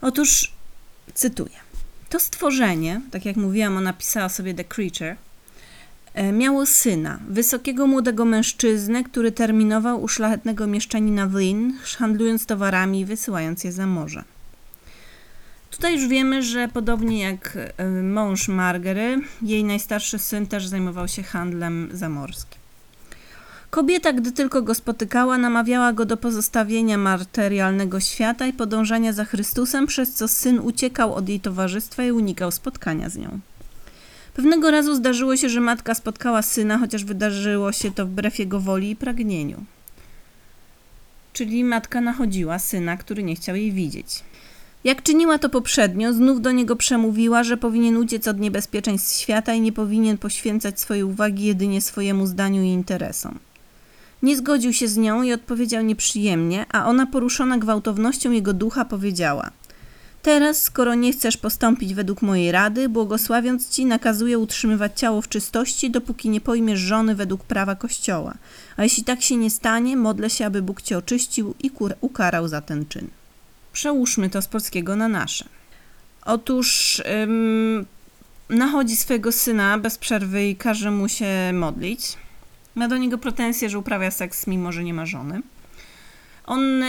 Otóż, 0.00 0.52
cytuję. 1.14 1.56
To 2.08 2.20
stworzenie, 2.20 3.00
tak 3.10 3.24
jak 3.24 3.36
mówiłam, 3.36 3.72
ona 3.72 3.80
napisała 3.80 4.28
sobie 4.28 4.54
The 4.54 4.64
Creature, 4.64 5.16
e, 6.14 6.32
miało 6.32 6.66
syna, 6.66 7.18
wysokiego 7.28 7.86
młodego 7.86 8.24
mężczyznę, 8.24 9.04
który 9.04 9.32
terminował 9.32 10.02
u 10.02 10.08
szlachetnego 10.08 10.66
mieszczanina 10.66 11.26
w 11.26 11.34
Lynn, 11.34 11.72
handlując 11.98 12.46
towarami 12.46 13.00
i 13.00 13.04
wysyłając 13.04 13.64
je 13.64 13.72
za 13.72 13.86
morze. 13.86 14.24
Tutaj 15.70 15.94
już 15.94 16.08
wiemy, 16.08 16.42
że 16.42 16.68
podobnie 16.68 17.20
jak 17.20 17.58
e, 17.76 17.88
mąż 18.02 18.48
Margery, 18.48 19.20
jej 19.42 19.64
najstarszy 19.64 20.18
syn 20.18 20.46
też 20.46 20.66
zajmował 20.66 21.08
się 21.08 21.22
handlem 21.22 21.88
zamorskim. 21.92 22.60
Kobieta, 23.70 24.12
gdy 24.12 24.32
tylko 24.32 24.62
go 24.62 24.74
spotykała, 24.74 25.38
namawiała 25.38 25.92
go 25.92 26.04
do 26.04 26.16
pozostawienia 26.16 26.98
materialnego 26.98 28.00
świata 28.00 28.46
i 28.46 28.52
podążania 28.52 29.12
za 29.12 29.24
Chrystusem, 29.24 29.86
przez 29.86 30.14
co 30.14 30.28
syn 30.28 30.58
uciekał 30.58 31.14
od 31.14 31.28
jej 31.28 31.40
towarzystwa 31.40 32.04
i 32.04 32.12
unikał 32.12 32.50
spotkania 32.50 33.08
z 33.08 33.16
nią. 33.16 33.40
Pewnego 34.34 34.70
razu 34.70 34.94
zdarzyło 34.94 35.36
się, 35.36 35.48
że 35.48 35.60
matka 35.60 35.94
spotkała 35.94 36.42
syna, 36.42 36.78
chociaż 36.78 37.04
wydarzyło 37.04 37.72
się 37.72 37.90
to 37.90 38.06
wbrew 38.06 38.38
jego 38.38 38.60
woli 38.60 38.90
i 38.90 38.96
pragnieniu. 38.96 39.64
Czyli 41.32 41.64
matka 41.64 42.00
nachodziła 42.00 42.58
syna, 42.58 42.96
który 42.96 43.22
nie 43.22 43.36
chciał 43.36 43.56
jej 43.56 43.72
widzieć. 43.72 44.22
Jak 44.84 45.02
czyniła 45.02 45.38
to 45.38 45.48
poprzednio, 45.48 46.12
znów 46.12 46.40
do 46.40 46.52
niego 46.52 46.76
przemówiła, 46.76 47.44
że 47.44 47.56
powinien 47.56 47.96
uciec 47.96 48.28
od 48.28 48.40
niebezpieczeństw 48.40 49.20
świata 49.20 49.54
i 49.54 49.60
nie 49.60 49.72
powinien 49.72 50.18
poświęcać 50.18 50.80
swojej 50.80 51.04
uwagi 51.04 51.44
jedynie 51.44 51.80
swojemu 51.80 52.26
zdaniu 52.26 52.62
i 52.62 52.66
interesom. 52.66 53.38
Nie 54.22 54.36
zgodził 54.36 54.72
się 54.72 54.88
z 54.88 54.96
nią 54.96 55.22
i 55.22 55.32
odpowiedział 55.32 55.82
nieprzyjemnie, 55.82 56.66
a 56.72 56.86
ona 56.86 57.06
poruszona 57.06 57.58
gwałtownością 57.58 58.30
jego 58.30 58.52
ducha 58.52 58.84
powiedziała: 58.84 59.50
Teraz, 60.22 60.62
skoro 60.62 60.94
nie 60.94 61.12
chcesz 61.12 61.36
postąpić 61.36 61.94
według 61.94 62.22
mojej 62.22 62.52
rady, 62.52 62.88
błogosławiąc 62.88 63.68
ci, 63.68 63.86
nakazuję 63.86 64.38
utrzymywać 64.38 65.00
ciało 65.00 65.22
w 65.22 65.28
czystości, 65.28 65.90
dopóki 65.90 66.28
nie 66.28 66.40
pojmiesz 66.40 66.80
żony 66.80 67.14
według 67.14 67.44
prawa 67.44 67.74
Kościoła. 67.74 68.34
A 68.76 68.82
jeśli 68.82 69.04
tak 69.04 69.22
się 69.22 69.36
nie 69.36 69.50
stanie, 69.50 69.96
modlę 69.96 70.30
się, 70.30 70.46
aby 70.46 70.62
Bóg 70.62 70.82
cię 70.82 70.98
oczyścił 70.98 71.54
i 71.62 71.70
ukarał 72.00 72.48
za 72.48 72.60
ten 72.60 72.86
czyn. 72.86 73.19
Przełóżmy 73.72 74.30
to 74.30 74.42
z 74.42 74.48
polskiego 74.48 74.96
na 74.96 75.08
nasze. 75.08 75.44
Otóż 76.24 77.02
ym, 77.22 77.86
nachodzi 78.48 78.96
swojego 78.96 79.32
syna 79.32 79.78
bez 79.78 79.98
przerwy 79.98 80.48
i 80.48 80.56
każe 80.56 80.90
mu 80.90 81.08
się 81.08 81.52
modlić. 81.52 82.16
Ma 82.74 82.88
do 82.88 82.96
niego 82.96 83.18
pretensje, 83.18 83.70
że 83.70 83.78
uprawia 83.78 84.10
seks, 84.10 84.46
mimo 84.46 84.72
że 84.72 84.84
nie 84.84 84.94
ma 84.94 85.06
żony. 85.06 85.42
On 86.46 86.84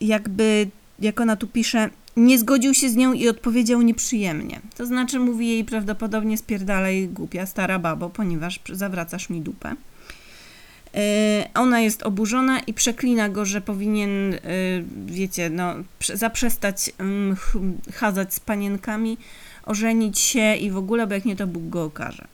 jakby, 0.00 0.70
jak 0.98 1.20
ona 1.20 1.36
tu 1.36 1.46
pisze, 1.46 1.90
nie 2.16 2.38
zgodził 2.38 2.74
się 2.74 2.90
z 2.90 2.96
nią 2.96 3.12
i 3.12 3.28
odpowiedział 3.28 3.82
nieprzyjemnie. 3.82 4.60
To 4.76 4.86
znaczy 4.86 5.18
mówi 5.18 5.48
jej 5.48 5.64
prawdopodobnie 5.64 6.38
spierdalaj 6.38 7.08
głupia 7.08 7.46
stara 7.46 7.78
babo, 7.78 8.10
ponieważ 8.10 8.60
zawracasz 8.72 9.30
mi 9.30 9.40
dupę. 9.40 9.74
E, 10.94 11.48
ona 11.54 11.80
jest 11.80 12.02
oburzona 12.02 12.60
i 12.60 12.74
przeklina 12.74 13.28
go, 13.28 13.44
że 13.44 13.60
powinien, 13.60 14.34
e, 14.34 14.38
wiecie, 15.06 15.50
no, 15.50 15.74
zaprzestać 16.14 16.90
mm, 16.98 17.36
chadzać 17.94 18.34
z 18.34 18.40
panienkami, 18.40 19.18
ożenić 19.64 20.18
się 20.18 20.54
i 20.54 20.70
w 20.70 20.76
ogóle, 20.76 21.06
bo 21.06 21.14
jak 21.14 21.24
nie, 21.24 21.36
to 21.36 21.46
Bóg 21.46 21.68
go 21.68 21.84
okaże. 21.84 22.24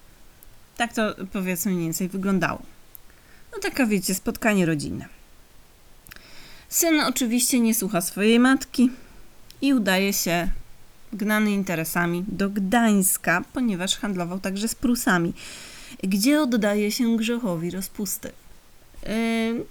Tak 0.77 0.93
to 0.93 1.15
powiedzmy 1.33 1.73
mniej 1.73 1.85
więcej 1.85 2.09
wyglądało. 2.09 2.63
No 3.53 3.59
taka, 3.63 3.87
wiecie, 3.87 4.15
spotkanie 4.15 4.67
rodzinne. 4.67 5.09
Syn 6.69 7.01
oczywiście 7.01 7.61
nie 7.61 7.75
słucha 7.75 8.01
swojej 8.01 8.39
matki 8.39 8.91
i 9.63 9.75
udaje 9.75 10.13
się 10.13 10.49
gnany 11.13 11.51
interesami 11.51 12.25
do 12.29 12.51
Gdańska, 12.51 13.45
ponieważ 13.53 13.97
handlował 13.97 14.41
także 14.41 14.69
z 14.69 14.75
Prusami, 14.75 15.33
gdzie 16.03 16.41
oddaje 16.41 16.93
się 16.93 17.17
grzechowi 17.17 17.71
rozpusty. 17.71 18.33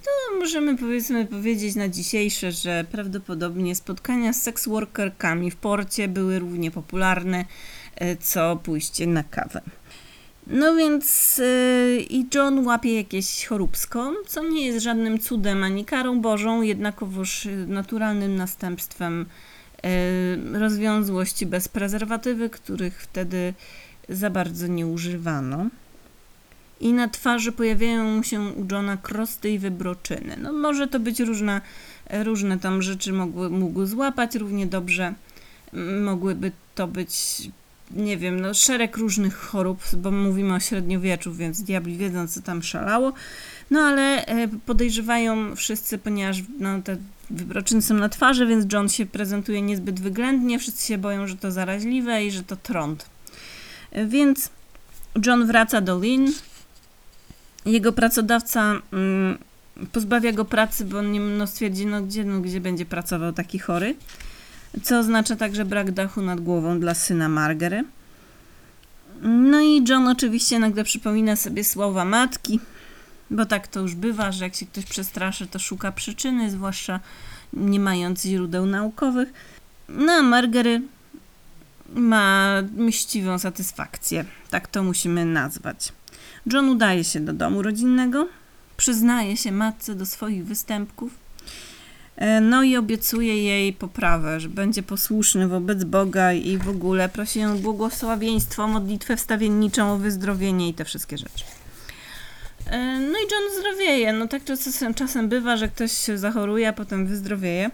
To 0.02 0.38
możemy 0.38 0.76
powiedzmy 0.76 1.26
powiedzieć 1.26 1.74
na 1.74 1.88
dzisiejsze, 1.88 2.52
że 2.52 2.84
prawdopodobnie 2.92 3.74
spotkania 3.74 4.32
z 4.32 4.42
seksworkerkami 4.42 5.50
w 5.50 5.56
porcie 5.56 6.08
były 6.08 6.38
równie 6.38 6.70
popularne 6.70 7.44
e, 7.96 8.16
co 8.16 8.56
pójście 8.56 9.06
na 9.06 9.24
kawę. 9.24 9.60
No 10.46 10.76
więc 10.76 11.38
yy, 11.38 12.00
i 12.10 12.26
John 12.34 12.66
łapie 12.66 12.94
jakieś 12.94 13.46
choróbsko, 13.46 14.12
co 14.26 14.42
nie 14.42 14.66
jest 14.66 14.84
żadnym 14.84 15.18
cudem 15.18 15.64
ani 15.64 15.84
karą 15.84 16.20
Bożą, 16.20 16.62
jednakowoż 16.62 17.48
naturalnym 17.66 18.36
następstwem 18.36 19.26
rozwiązłości 20.52 21.46
bez 21.46 21.68
prezerwatywy, 21.68 22.50
których 22.50 23.02
wtedy 23.02 23.54
za 24.08 24.30
bardzo 24.30 24.66
nie 24.66 24.86
używano 24.86 25.66
i 26.80 26.92
na 26.92 27.08
twarzy 27.08 27.52
pojawiają 27.52 28.22
się 28.22 28.40
u 28.40 28.66
Johna 28.72 28.96
krosty 28.96 29.50
i 29.50 29.58
wybroczyny. 29.58 30.36
No 30.42 30.52
może 30.52 30.88
to 30.88 31.00
być 31.00 31.20
różne, 31.20 31.60
różne 32.10 32.58
tam 32.58 32.82
rzeczy 32.82 33.12
mogły, 33.12 33.50
mógł 33.50 33.86
złapać 33.86 34.34
równie 34.34 34.66
dobrze. 34.66 35.14
Mogłyby 36.02 36.52
to 36.74 36.86
być, 36.86 37.42
nie 37.90 38.16
wiem, 38.16 38.40
no 38.40 38.54
szereg 38.54 38.96
różnych 38.96 39.36
chorób, 39.36 39.82
bo 39.96 40.10
mówimy 40.10 40.54
o 40.54 40.60
średniowieczu, 40.60 41.34
więc 41.34 41.62
diabli 41.62 41.96
wiedzą, 41.96 42.28
co 42.28 42.42
tam 42.42 42.62
szalało. 42.62 43.12
No 43.70 43.80
ale 43.80 44.26
e, 44.26 44.48
podejrzewają 44.66 45.56
wszyscy, 45.56 45.98
ponieważ 45.98 46.42
no, 46.58 46.82
te 46.82 46.96
wybroczyny 47.30 47.82
są 47.82 47.94
na 47.94 48.08
twarzy, 48.08 48.46
więc 48.46 48.72
John 48.72 48.88
się 48.88 49.06
prezentuje 49.06 49.62
niezbyt 49.62 50.00
wyględnie. 50.00 50.58
Wszyscy 50.58 50.86
się 50.86 50.98
boją, 50.98 51.26
że 51.26 51.36
to 51.36 51.52
zaraźliwe 51.52 52.24
i 52.24 52.30
że 52.30 52.42
to 52.42 52.56
trąd. 52.56 53.06
E, 53.92 54.06
więc 54.06 54.50
John 55.26 55.46
wraca 55.46 55.80
do 55.80 55.98
Lynn, 55.98 56.32
jego 57.66 57.92
pracodawca 57.92 58.74
mm, 58.92 59.38
pozbawia 59.92 60.32
go 60.32 60.44
pracy, 60.44 60.84
bo 60.84 60.98
on 60.98 61.12
nie 61.12 61.20
no, 61.20 61.46
stwierdzi, 61.46 61.86
no 61.86 62.02
gdzie, 62.02 62.24
no 62.24 62.40
gdzie 62.40 62.60
będzie 62.60 62.86
pracował 62.86 63.32
taki 63.32 63.58
chory. 63.58 63.94
Co 64.82 64.98
oznacza 64.98 65.36
także 65.36 65.64
brak 65.64 65.92
dachu 65.92 66.22
nad 66.22 66.40
głową 66.40 66.80
dla 66.80 66.94
syna 66.94 67.28
Margery. 67.28 67.84
No 69.22 69.60
i 69.60 69.84
John 69.88 70.08
oczywiście 70.08 70.58
nagle 70.58 70.84
przypomina 70.84 71.36
sobie 71.36 71.64
słowa 71.64 72.04
matki 72.04 72.60
Bo 73.30 73.46
tak 73.46 73.68
to 73.68 73.80
już 73.80 73.94
bywa, 73.94 74.32
że 74.32 74.44
jak 74.44 74.54
się 74.54 74.66
ktoś 74.66 74.84
przestraszy, 74.84 75.46
to 75.46 75.58
szuka 75.58 75.92
przyczyny, 75.92 76.50
zwłaszcza 76.50 77.00
nie 77.52 77.80
mając 77.80 78.22
źródeł 78.22 78.66
naukowych. 78.66 79.32
No 79.88 80.12
a 80.12 80.22
Margery 80.22 80.82
ma 81.94 82.54
mściwą 82.76 83.38
satysfakcję. 83.38 84.24
Tak 84.50 84.68
to 84.68 84.82
musimy 84.82 85.24
nazwać. 85.24 85.92
John 86.46 86.68
udaje 86.68 87.04
się 87.04 87.20
do 87.20 87.32
domu 87.32 87.62
rodzinnego, 87.62 88.28
przyznaje 88.76 89.36
się 89.36 89.52
matce 89.52 89.94
do 89.94 90.06
swoich 90.06 90.44
występków, 90.44 91.12
e, 92.16 92.40
no 92.40 92.62
i 92.62 92.76
obiecuje 92.76 93.42
jej 93.42 93.72
poprawę, 93.72 94.40
że 94.40 94.48
będzie 94.48 94.82
posłuszny 94.82 95.48
wobec 95.48 95.84
Boga 95.84 96.32
i 96.32 96.58
w 96.58 96.68
ogóle 96.68 97.08
prosi 97.08 97.40
ją 97.40 97.52
o 97.52 97.56
błogosławieństwo, 97.56 98.68
modlitwę 98.68 99.16
wstawienniczą 99.16 99.92
o 99.92 99.98
wyzdrowienie 99.98 100.68
i 100.68 100.74
te 100.74 100.84
wszystkie 100.84 101.18
rzeczy. 101.18 101.44
E, 102.66 102.98
no 102.98 103.18
i 103.18 103.22
John 103.22 103.60
zdrowieje. 103.60 104.12
No 104.12 104.28
tak 104.28 104.44
czasem, 104.44 104.94
czasem 104.94 105.28
bywa, 105.28 105.56
że 105.56 105.68
ktoś 105.68 105.92
się 105.92 106.18
zachoruje, 106.18 106.68
a 106.68 106.72
potem 106.72 107.06
wyzdrowieje. 107.06 107.70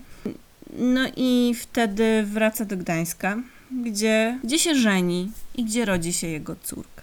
No 0.79 1.01
i 1.17 1.55
wtedy 1.61 2.23
wraca 2.27 2.65
do 2.65 2.77
Gdańska, 2.77 3.37
gdzie, 3.71 4.39
gdzie 4.45 4.59
się 4.59 4.75
żeni 4.75 5.31
i 5.55 5.65
gdzie 5.65 5.85
rodzi 5.85 6.13
się 6.13 6.27
jego 6.27 6.57
córka. 6.63 6.96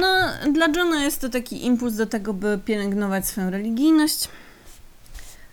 No, 0.00 0.06
dla 0.52 0.66
Johna 0.66 1.04
jest 1.04 1.20
to 1.20 1.28
taki 1.28 1.66
impuls 1.66 1.94
do 1.94 2.06
tego, 2.06 2.34
by 2.34 2.58
pielęgnować 2.64 3.26
swoją 3.26 3.50
religijność. 3.50 4.28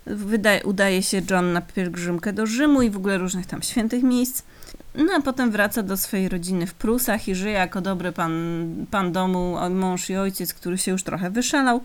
Wydaje, 0.06 0.64
udaje 0.64 1.04
się 1.04 1.22
John 1.30 1.54
na 1.54 1.62
pielgrzymkę 1.62 2.34
do 2.34 2.46
Rzymu 2.46 2.82
i 2.82 2.90
w 2.90 2.98
ogóle 2.98 3.18
różnych 3.18 3.46
tam 3.46 3.62
świętych 3.62 4.04
miejsc. 4.04 4.44
No 4.96 5.14
a 5.18 5.22
potem 5.22 5.52
wraca 5.52 5.84
do 5.84 5.98
swojej 5.98 6.30
rodziny 6.30 6.68
w 6.68 6.74
Prusach 6.74 7.28
i 7.28 7.36
żyje 7.36 7.54
jako 7.54 7.82
dobry 7.82 8.12
pan, 8.12 8.66
pan 8.92 9.12
domu, 9.12 9.58
mąż 9.70 10.10
i 10.10 10.16
ojciec, 10.16 10.54
który 10.54 10.78
się 10.78 10.92
już 10.92 11.04
trochę 11.04 11.30
wyszalał. 11.30 11.82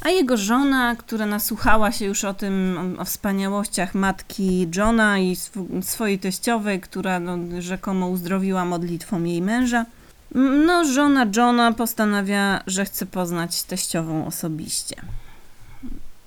A 0.00 0.10
jego 0.10 0.36
żona, 0.36 0.96
która 0.96 1.26
nasłuchała 1.26 1.92
się 1.92 2.04
już 2.04 2.24
o 2.24 2.34
tym, 2.34 2.78
o, 2.98 3.04
wspaniałościach 3.04 3.94
matki 3.94 4.68
Johna 4.76 5.18
i 5.18 5.32
sw 5.32 5.66
swojej 5.82 6.18
teściowej, 6.18 6.80
która 6.80 7.20
no, 7.20 7.38
rzekomo 7.62 8.08
uzdrowiła 8.08 8.64
modlitwą 8.64 9.24
jej 9.24 9.42
męża, 9.42 9.86
no, 10.34 10.84
żona 10.84 11.26
Johna 11.36 11.72
postanawia, 11.72 12.62
że 12.66 12.84
chce 12.84 13.06
poznać 13.06 13.62
teściową 13.62 14.26
osobiście. 14.26 14.96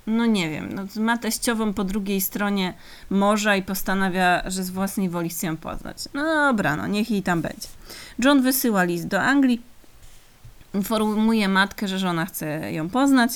No 0.08 0.26
nie 0.26 0.50
wiem, 0.50 0.70
no, 0.74 1.02
ma 1.02 1.18
teściową 1.18 1.74
po 1.74 1.84
drugiej 1.84 2.22
stronie 2.22 2.74
morza 3.10 3.56
i 3.56 3.64
postanawia, 3.64 4.44
że 4.46 4.64
z 4.64 4.70
własnej 4.70 5.10
woli 5.10 5.30
chce 5.30 5.48
ją 5.48 5.58
poznać. 5.58 5.98
No 6.14 6.24
dobra, 6.24 6.76
no 6.76 6.88
niech 6.88 7.12
jej 7.12 7.24
tam 7.24 7.42
będzie. 7.42 7.68
John 8.20 8.42
wysyła 8.42 8.84
list 8.84 9.08
do 9.08 9.22
Anglii, 9.22 9.62
informuje 10.74 11.48
matkę, 11.48 11.88
że 11.88 12.00
żona 12.00 12.26
chce 12.26 12.72
ją 12.72 12.90
poznać 12.90 13.32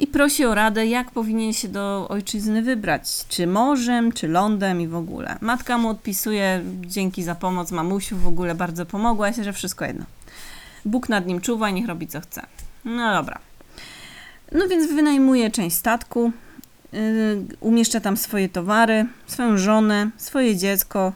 i 0.00 0.06
prosi 0.06 0.44
o 0.44 0.54
radę, 0.54 0.86
jak 0.86 1.10
powinien 1.10 1.52
się 1.52 1.68
do 1.68 2.08
ojczyzny 2.08 2.62
wybrać, 2.62 3.26
czy 3.28 3.46
morzem, 3.46 4.12
czy 4.12 4.28
lądem 4.28 4.80
i 4.80 4.86
w 4.86 4.94
ogóle. 4.94 5.36
Matka 5.40 5.78
mu 5.78 5.88
odpisuje, 5.88 6.62
dzięki 6.80 7.22
za 7.22 7.34
pomoc 7.34 7.72
mamusiu, 7.72 8.16
w 8.16 8.26
ogóle 8.26 8.54
bardzo 8.54 8.86
pomogłaś, 8.86 9.36
że 9.36 9.52
wszystko 9.52 9.84
jedno. 9.84 10.04
Bóg 10.84 11.08
nad 11.08 11.26
nim 11.26 11.40
czuwa 11.40 11.70
i 11.70 11.74
niech 11.74 11.88
robi 11.88 12.06
co 12.06 12.20
chce. 12.20 12.42
No 12.84 13.12
dobra. 13.12 13.38
No 14.52 14.68
więc 14.68 14.92
wynajmuje 14.92 15.50
część 15.50 15.76
statku, 15.76 16.32
yy, 16.92 17.00
umieszcza 17.60 18.00
tam 18.00 18.16
swoje 18.16 18.48
towary, 18.48 19.06
swoją 19.26 19.58
żonę, 19.58 20.10
swoje 20.16 20.56
dziecko 20.56 21.12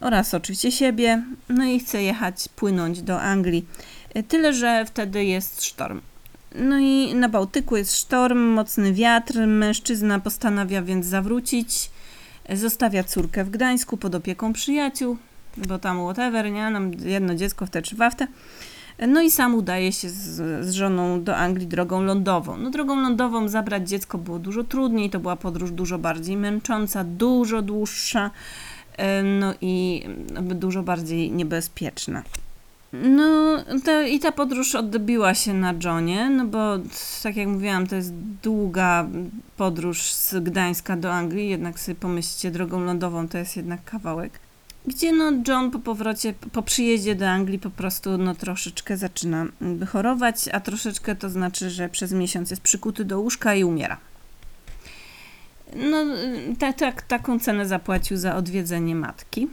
oraz 0.00 0.34
oczywiście 0.34 0.72
siebie, 0.72 1.22
no 1.48 1.64
i 1.64 1.80
chce 1.80 2.02
jechać, 2.02 2.48
płynąć 2.56 3.02
do 3.02 3.20
Anglii. 3.20 3.66
Yy, 4.14 4.22
tyle, 4.22 4.52
że 4.52 4.84
wtedy 4.86 5.24
jest 5.24 5.64
sztorm. 5.64 6.00
No 6.54 6.78
i 6.78 7.14
na 7.14 7.28
Bałtyku 7.28 7.76
jest 7.76 7.96
sztorm, 7.96 8.38
mocny 8.38 8.92
wiatr. 8.92 9.46
Mężczyzna 9.46 10.20
postanawia 10.20 10.82
więc 10.82 11.06
zawrócić. 11.06 11.90
Zostawia 12.54 13.04
córkę 13.04 13.44
w 13.44 13.50
Gdańsku 13.50 13.96
pod 13.96 14.14
opieką 14.14 14.52
przyjaciół, 14.52 15.16
bo 15.56 15.78
tam 15.78 16.04
whatever, 16.04 16.52
nie? 16.52 16.70
Nam 16.70 16.90
jedno 16.94 17.34
dziecko 17.34 17.66
w 17.66 17.70
te 17.70 17.82
czy 17.82 17.96
waftę. 17.96 18.26
No 19.08 19.22
i 19.22 19.30
sam 19.30 19.54
udaje 19.54 19.92
się 19.92 20.10
z, 20.10 20.66
z 20.66 20.72
żoną 20.72 21.24
do 21.24 21.36
Anglii 21.36 21.66
drogą 21.66 22.02
lądową. 22.02 22.56
No 22.56 22.70
drogą 22.70 23.00
lądową 23.00 23.48
zabrać 23.48 23.88
dziecko 23.88 24.18
było 24.18 24.38
dużo 24.38 24.64
trudniej, 24.64 25.10
to 25.10 25.20
była 25.20 25.36
podróż 25.36 25.70
dużo 25.70 25.98
bardziej 25.98 26.36
męcząca, 26.36 27.04
dużo 27.04 27.62
dłuższa, 27.62 28.30
no 29.24 29.54
i 29.60 30.04
dużo 30.54 30.82
bardziej 30.82 31.30
niebezpieczna. 31.30 32.22
No 32.92 33.58
to, 33.84 34.02
i 34.02 34.20
ta 34.20 34.32
podróż 34.32 34.74
odbiła 34.74 35.34
się 35.34 35.54
na 35.54 35.74
Johnie, 35.84 36.30
no 36.30 36.44
bo 36.44 36.78
tak 37.22 37.36
jak 37.36 37.48
mówiłam, 37.48 37.86
to 37.86 37.96
jest 37.96 38.14
długa 38.42 39.06
podróż 39.56 40.12
z 40.12 40.44
Gdańska 40.44 40.96
do 40.96 41.12
Anglii, 41.12 41.48
jednak 41.48 41.80
sobie 41.80 41.94
pomyślcie, 41.94 42.50
drogą 42.50 42.84
lądową 42.84 43.28
to 43.28 43.38
jest 43.38 43.56
jednak 43.56 43.84
kawałek. 43.84 44.40
Gdzie 44.86 45.12
no 45.12 45.32
John 45.48 45.70
po 45.70 45.78
powrocie, 45.78 46.34
po 46.52 46.62
przyjeździe 46.62 47.14
do 47.14 47.28
Anglii 47.28 47.58
po 47.58 47.70
prostu 47.70 48.18
no 48.18 48.34
troszeczkę 48.34 48.96
zaczyna 48.96 49.46
chorować, 49.88 50.48
a 50.52 50.60
troszeczkę 50.60 51.16
to 51.16 51.30
znaczy, 51.30 51.70
że 51.70 51.88
przez 51.88 52.12
miesiąc 52.12 52.50
jest 52.50 52.62
przykuty 52.62 53.04
do 53.04 53.20
łóżka 53.20 53.54
i 53.54 53.64
umiera. 53.64 53.96
No 55.76 56.04
tak, 56.58 56.78
tak, 56.78 57.02
taką 57.02 57.38
cenę 57.38 57.66
zapłacił 57.66 58.16
za 58.16 58.36
odwiedzenie 58.36 58.94
matki. 58.94 59.48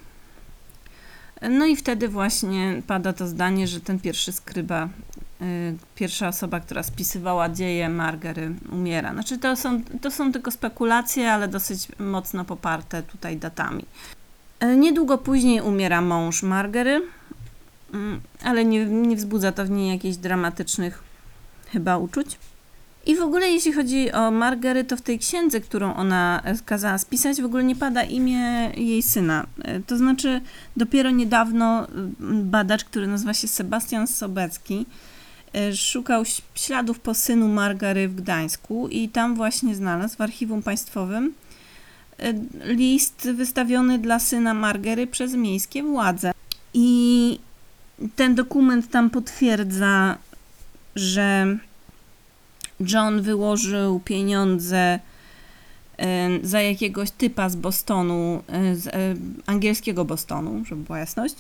No 1.42 1.66
i 1.66 1.76
wtedy 1.76 2.08
właśnie 2.08 2.82
pada 2.88 3.14
to 3.14 3.28
zdanie, 3.28 3.68
że 3.68 3.82
ten 3.82 4.00
pierwszy 4.00 4.32
skryba, 4.32 4.90
y, 5.42 5.78
pierwsza 5.96 6.28
osoba, 6.28 6.60
która 6.60 6.84
spisywała 6.84 7.50
dzieje 7.50 7.90
Margery, 7.90 8.54
umiera. 8.72 9.14
Znaczy 9.14 9.38
to 9.38 9.56
są, 9.56 9.82
to 10.02 10.12
są 10.12 10.32
tylko 10.32 10.52
spekulacje, 10.52 11.32
ale 11.32 11.48
dosyć 11.48 11.88
mocno 12.00 12.46
poparte 12.46 13.04
tutaj 13.04 13.38
datami. 13.38 13.86
Y, 14.64 14.78
niedługo 14.78 15.18
później 15.18 15.62
umiera 15.62 16.02
mąż 16.02 16.44
Margery, 16.44 17.02
y, 17.94 17.98
ale 18.44 18.66
nie, 18.66 18.86
nie 18.86 19.16
wzbudza 19.16 19.52
to 19.52 19.66
w 19.66 19.70
niej 19.70 19.90
jakichś 19.90 20.18
dramatycznych 20.18 21.04
chyba 21.72 21.98
uczuć. 21.98 22.38
I 23.06 23.16
w 23.16 23.22
ogóle 23.22 23.50
jeśli 23.50 23.74
chodzi 23.74 24.12
o 24.12 24.32
Margery, 24.32 24.84
to 24.84 24.98
w 24.98 25.02
tej 25.02 25.20
księdze, 25.20 25.62
którą 25.62 25.94
ona 25.94 26.44
kazała 26.66 26.98
spisać, 26.98 27.42
w 27.42 27.46
ogóle 27.46 27.64
nie 27.64 27.76
pada 27.76 28.04
imię 28.04 28.72
jej 28.78 29.04
syna. 29.04 29.46
E, 29.62 29.80
to 29.80 29.98
znaczy 29.98 30.42
dopiero 30.78 31.12
niedawno 31.12 31.88
badacz, 32.44 32.84
który 32.84 33.08
nazywa 33.08 33.34
się 33.34 33.48
Sebastian 33.48 34.08
Sobecki, 34.08 34.86
e, 35.54 35.76
szukał 35.76 36.24
śladów 36.56 37.00
po 37.00 37.14
synu 37.14 37.48
Margary 37.48 38.08
w 38.08 38.16
Gdańsku 38.16 38.88
i 38.88 39.10
tam 39.10 39.36
właśnie 39.36 39.76
znalazł 39.76 40.18
w 40.18 40.22
archiwum 40.22 40.64
państwowym 40.64 41.34
e, 42.18 42.34
list 42.64 43.30
wystawiony 43.34 44.00
dla 44.00 44.20
syna 44.20 44.54
Margery 44.54 45.08
przez 45.08 45.34
miejskie 45.34 45.84
władze. 45.84 46.32
I 46.74 47.40
ten 48.16 48.36
dokument 48.36 48.90
tam 48.92 49.10
potwierdza, 49.10 50.18
że 50.96 51.58
John 52.80 53.22
wyłożył 53.22 54.00
pieniądze 54.00 55.00
za 56.44 56.62
jakiegoś 56.62 57.12
typa 57.12 57.50
z 57.50 57.56
Bostonu, 57.56 58.44
z 58.74 58.88
e, 58.88 58.92
angielskiego 59.46 60.06
Bostonu, 60.06 60.66
żeby 60.66 60.84
była 60.84 61.00
jasność. 61.00 61.36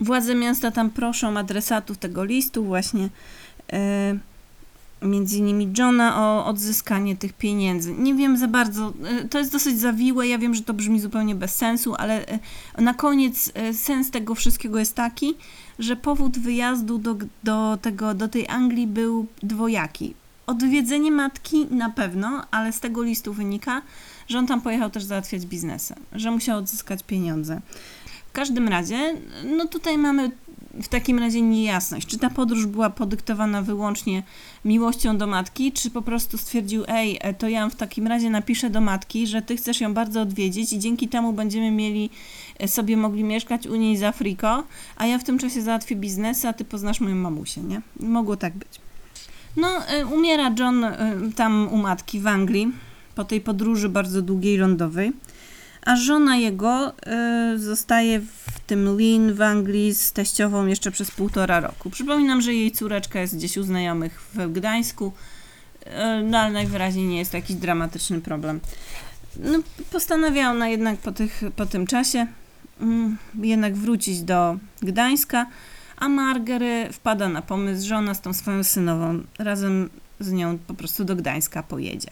Władze 0.00 0.34
miasta 0.34 0.70
tam 0.70 0.90
proszą 0.90 1.38
adresatów 1.38 1.98
tego 1.98 2.24
listu 2.24 2.64
właśnie 2.64 3.08
e, 3.72 4.18
między 5.02 5.38
innymi 5.38 5.72
Johna 5.78 6.22
o 6.22 6.46
odzyskanie 6.46 7.16
tych 7.16 7.32
pieniędzy. 7.32 7.92
Nie 7.92 8.14
wiem 8.14 8.36
za 8.36 8.48
bardzo, 8.48 8.92
e, 9.04 9.28
to 9.28 9.38
jest 9.38 9.52
dosyć 9.52 9.80
zawiłe, 9.80 10.28
ja 10.28 10.38
wiem, 10.38 10.54
że 10.54 10.62
to 10.62 10.74
brzmi 10.74 11.00
zupełnie 11.00 11.34
bez 11.34 11.54
sensu, 11.54 11.94
ale 11.98 12.38
na 12.78 12.94
koniec 12.94 13.52
sens 13.72 14.10
tego 14.10 14.34
wszystkiego 14.34 14.78
jest 14.78 14.94
taki, 14.94 15.34
że 15.78 15.96
powód 15.96 16.38
wyjazdu 16.38 16.98
do, 16.98 17.16
do, 17.44 17.78
tego, 17.82 18.14
do 18.14 18.28
tej 18.28 18.48
Anglii 18.48 18.86
był 18.86 19.26
dwojaki. 19.42 20.14
Odwiedzenie 20.46 21.10
matki 21.10 21.66
na 21.70 21.90
pewno, 21.90 22.44
ale 22.50 22.72
z 22.72 22.80
tego 22.80 23.02
listu 23.02 23.32
wynika, 23.32 23.82
że 24.28 24.38
on 24.38 24.46
tam 24.46 24.60
pojechał 24.60 24.90
też 24.90 25.04
załatwiać 25.04 25.46
biznesy, 25.46 25.94
że 26.12 26.30
musiał 26.30 26.58
odzyskać 26.58 27.02
pieniądze. 27.02 27.60
W 28.28 28.32
każdym 28.32 28.68
razie, 28.68 29.14
no 29.56 29.68
tutaj 29.68 29.98
mamy 29.98 30.30
w 30.82 30.88
takim 30.88 31.18
razie 31.18 31.42
niejasność, 31.42 32.06
czy 32.06 32.18
ta 32.18 32.30
podróż 32.30 32.66
była 32.66 32.90
podyktowana 32.90 33.62
wyłącznie 33.62 34.22
miłością 34.64 35.18
do 35.18 35.26
matki, 35.26 35.72
czy 35.72 35.90
po 35.90 36.02
prostu 36.02 36.38
stwierdził, 36.38 36.84
ej, 36.88 37.18
e, 37.20 37.34
to 37.34 37.48
ja 37.48 37.68
w 37.68 37.74
takim 37.74 38.06
razie 38.06 38.30
napiszę 38.30 38.70
do 38.70 38.80
matki, 38.80 39.26
że 39.26 39.42
ty 39.42 39.56
chcesz 39.56 39.80
ją 39.80 39.94
bardzo 39.94 40.20
odwiedzić 40.20 40.72
i 40.72 40.78
dzięki 40.78 41.08
temu 41.08 41.32
będziemy 41.32 41.70
mieli 41.70 42.10
e, 42.58 42.68
sobie 42.68 42.96
mogli 42.96 43.24
mieszkać 43.24 43.66
u 43.66 43.76
niej 43.76 43.96
z 43.96 44.02
Afriko, 44.02 44.64
a 44.96 45.06
ja 45.06 45.18
w 45.18 45.24
tym 45.24 45.38
czasie 45.38 45.62
załatwię 45.62 45.96
biznesy, 45.96 46.48
a 46.48 46.52
ty 46.52 46.64
poznasz 46.64 47.00
moją 47.00 47.16
mamusię, 47.16 47.60
nie? 47.60 47.82
Mogło 48.00 48.36
tak 48.36 48.56
być. 48.56 48.80
No, 49.56 49.86
e, 49.88 50.06
umiera 50.06 50.54
John 50.58 50.84
e, 50.84 50.96
tam 51.36 51.68
u 51.68 51.76
matki 51.76 52.20
w 52.20 52.26
Anglii 52.26 52.72
po 53.14 53.24
tej 53.24 53.40
podróży 53.40 53.88
bardzo 53.88 54.22
długiej 54.22 54.56
lądowej. 54.56 55.12
a 55.84 55.96
żona 55.96 56.36
jego 56.36 56.92
y, 57.54 57.58
zostaje 57.58 58.20
w 58.20 58.60
tym 58.66 58.98
Lin 58.98 59.34
w 59.34 59.42
Anglii 59.42 59.94
z 59.94 60.12
teściową 60.12 60.66
jeszcze 60.66 60.90
przez 60.90 61.10
półtora 61.10 61.60
roku. 61.60 61.90
Przypominam, 61.90 62.40
że 62.40 62.54
jej 62.54 62.72
córeczka 62.72 63.20
jest 63.20 63.36
gdzieś 63.36 63.56
u 63.56 63.62
znajomych 63.62 64.20
w 64.34 64.52
Gdańsku, 64.52 65.12
y, 65.82 65.88
no 66.24 66.38
ale 66.38 66.52
najwyraźniej 66.52 67.06
nie 67.06 67.18
jest 67.18 67.30
to 67.30 67.36
jakiś 67.36 67.56
dramatyczny 67.56 68.20
problem. 68.20 68.60
No, 69.36 69.58
postanawia 69.92 70.50
ona 70.50 70.68
jednak 70.68 70.98
po, 70.98 71.12
tych, 71.12 71.42
po 71.56 71.66
tym 71.66 71.86
czasie 71.86 72.26
mm, 72.80 73.18
jednak 73.42 73.76
wrócić 73.76 74.22
do 74.22 74.56
Gdańska, 74.82 75.46
a 75.96 76.08
Margery 76.08 76.88
wpada 76.92 77.28
na 77.28 77.42
pomysł, 77.42 77.88
że 77.88 77.96
ona 77.96 78.14
z 78.14 78.20
tą 78.20 78.32
swoją 78.32 78.64
synową 78.64 79.22
razem 79.38 79.90
z 80.20 80.32
nią 80.32 80.58
po 80.58 80.74
prostu 80.74 81.04
do 81.04 81.16
Gdańska 81.16 81.62
pojedzie. 81.62 82.10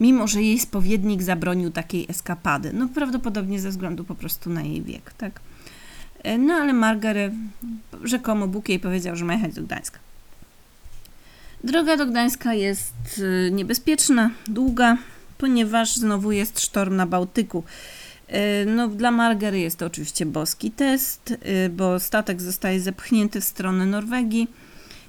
Mimo, 0.00 0.26
że 0.28 0.42
jej 0.42 0.58
spowiednik 0.58 1.22
zabronił 1.22 1.70
takiej 1.70 2.06
eskapady. 2.08 2.72
No 2.72 2.88
prawdopodobnie 2.88 3.60
ze 3.60 3.70
względu 3.70 4.04
po 4.04 4.14
prostu 4.14 4.50
na 4.50 4.62
jej 4.62 4.82
wiek, 4.82 5.12
tak? 5.12 5.40
E, 6.22 6.38
No 6.38 6.54
ale 6.54 6.72
Margery, 6.72 7.32
rzekomo 8.02 8.48
Bóg 8.48 8.68
jej 8.68 8.80
powiedział, 8.80 9.16
że 9.16 9.24
ma 9.24 9.32
jechać 9.34 9.54
do 9.54 9.62
Gdańska. 9.62 9.98
Droga 11.64 11.96
do 11.96 12.06
Gdańska 12.06 12.54
jest 12.54 13.18
y, 13.18 13.50
niebezpieczna, 13.52 14.30
długa, 14.46 14.96
ponieważ 15.38 15.96
znowu 15.96 16.32
jest 16.32 16.60
sztorm 16.60 16.96
na 16.96 17.06
Bałtyku. 17.06 17.64
Y, 18.34 18.66
No, 18.66 18.88
dla 18.88 19.10
Margery 19.10 19.60
jest 19.60 19.78
to 19.78 19.86
oczywiście 19.86 20.26
boski 20.26 20.70
test, 20.70 21.30
y, 21.30 21.68
bo 21.68 22.00
statek 22.00 22.42
zostaje 22.42 22.80
zepchnięty 22.80 23.40
w 23.40 23.44
stronę 23.44 23.86
Norwegii, 23.86 24.48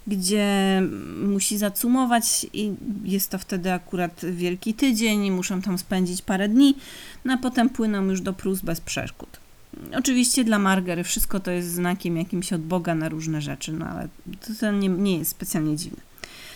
gdzie 0.07 0.81
musi 1.23 1.57
zacumować 1.57 2.47
i 2.53 2.71
jest 3.03 3.29
to 3.29 3.37
wtedy 3.37 3.73
akurat 3.73 4.21
wielki 4.31 4.73
tydzień, 4.73 5.31
muszą 5.31 5.61
tam 5.61 5.77
spędzić 5.77 6.21
parę 6.21 6.49
dni, 6.49 6.75
no 7.25 7.33
a 7.33 7.37
potem 7.37 7.69
płyną 7.69 8.03
już 8.03 8.21
do 8.21 8.33
Prus 8.33 8.61
bez 8.61 8.81
przeszkód. 8.81 9.39
Oczywiście 9.95 10.43
dla 10.43 10.59
Margery 10.59 11.03
wszystko 11.03 11.39
to 11.39 11.51
jest 11.51 11.71
znakiem 11.71 12.17
jakimś 12.17 12.53
od 12.53 12.61
Boga 12.61 12.95
na 12.95 13.09
różne 13.09 13.41
rzeczy, 13.41 13.73
no 13.73 13.85
ale 13.85 14.07
to, 14.41 14.53
to 14.59 14.71
nie, 14.71 14.89
nie 14.89 15.17
jest 15.17 15.31
specjalnie 15.31 15.75
dziwne. 15.75 16.01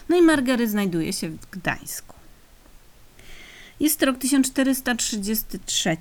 No 0.10 0.17
i 0.17 0.21
Margery 0.21 0.67
znajduje 0.67 1.13
się 1.13 1.30
w 1.30 1.49
Gdańsku. 1.52 2.23
Jest 3.80 4.04
rok 4.04 4.18
1433 4.18 5.98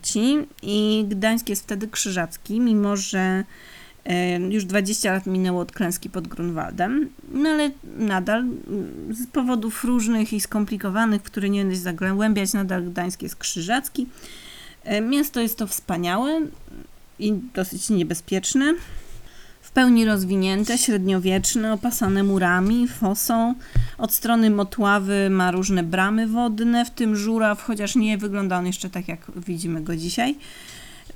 i 0.62 1.04
Gdańsk 1.08 1.48
jest 1.48 1.62
wtedy 1.62 1.88
krzyżacki, 1.88 2.60
mimo 2.60 2.96
że 2.96 3.44
e, 4.04 4.38
już 4.40 4.64
20 4.64 5.12
lat 5.12 5.26
minęło 5.26 5.60
od 5.60 5.72
klęski 5.72 6.10
pod 6.10 6.28
Grunwaldem, 6.28 7.08
no 7.32 7.50
ale 7.50 7.70
nadal 7.96 8.40
mm, 8.40 9.14
z 9.14 9.26
powodów 9.26 9.84
różnych 9.84 10.32
i 10.32 10.40
skomplikowanych, 10.40 11.22
w 11.22 11.24
które 11.24 11.50
nie 11.50 11.60
będę 11.60 11.74
się 11.74 11.80
zagłębiać, 11.80 12.52
nadal 12.52 12.84
Gdańsk 12.84 13.22
jest 13.22 13.36
krzyżacki. 13.36 14.06
E, 14.84 15.00
Miasto 15.00 15.40
jest 15.40 15.58
to 15.58 15.66
wspaniałe 15.66 16.40
i 17.18 17.32
dosyć 17.54 17.90
niebezpieczne. 17.90 18.74
Pełni 19.74 20.04
rozwinięte, 20.04 20.78
średniowieczne, 20.78 21.72
opasane 21.72 22.22
murami, 22.22 22.88
fosą. 22.88 23.54
Od 23.98 24.12
strony 24.12 24.50
Motławy 24.50 25.30
ma 25.30 25.50
różne 25.50 25.82
bramy 25.82 26.26
wodne, 26.26 26.84
w 26.84 26.90
tym 26.90 27.16
żuraw, 27.16 27.62
chociaż 27.62 27.96
nie 27.96 28.18
wygląda 28.18 28.58
on 28.58 28.66
jeszcze 28.66 28.90
tak, 28.90 29.08
jak 29.08 29.20
widzimy 29.36 29.80
go 29.80 29.96
dzisiaj. 29.96 30.36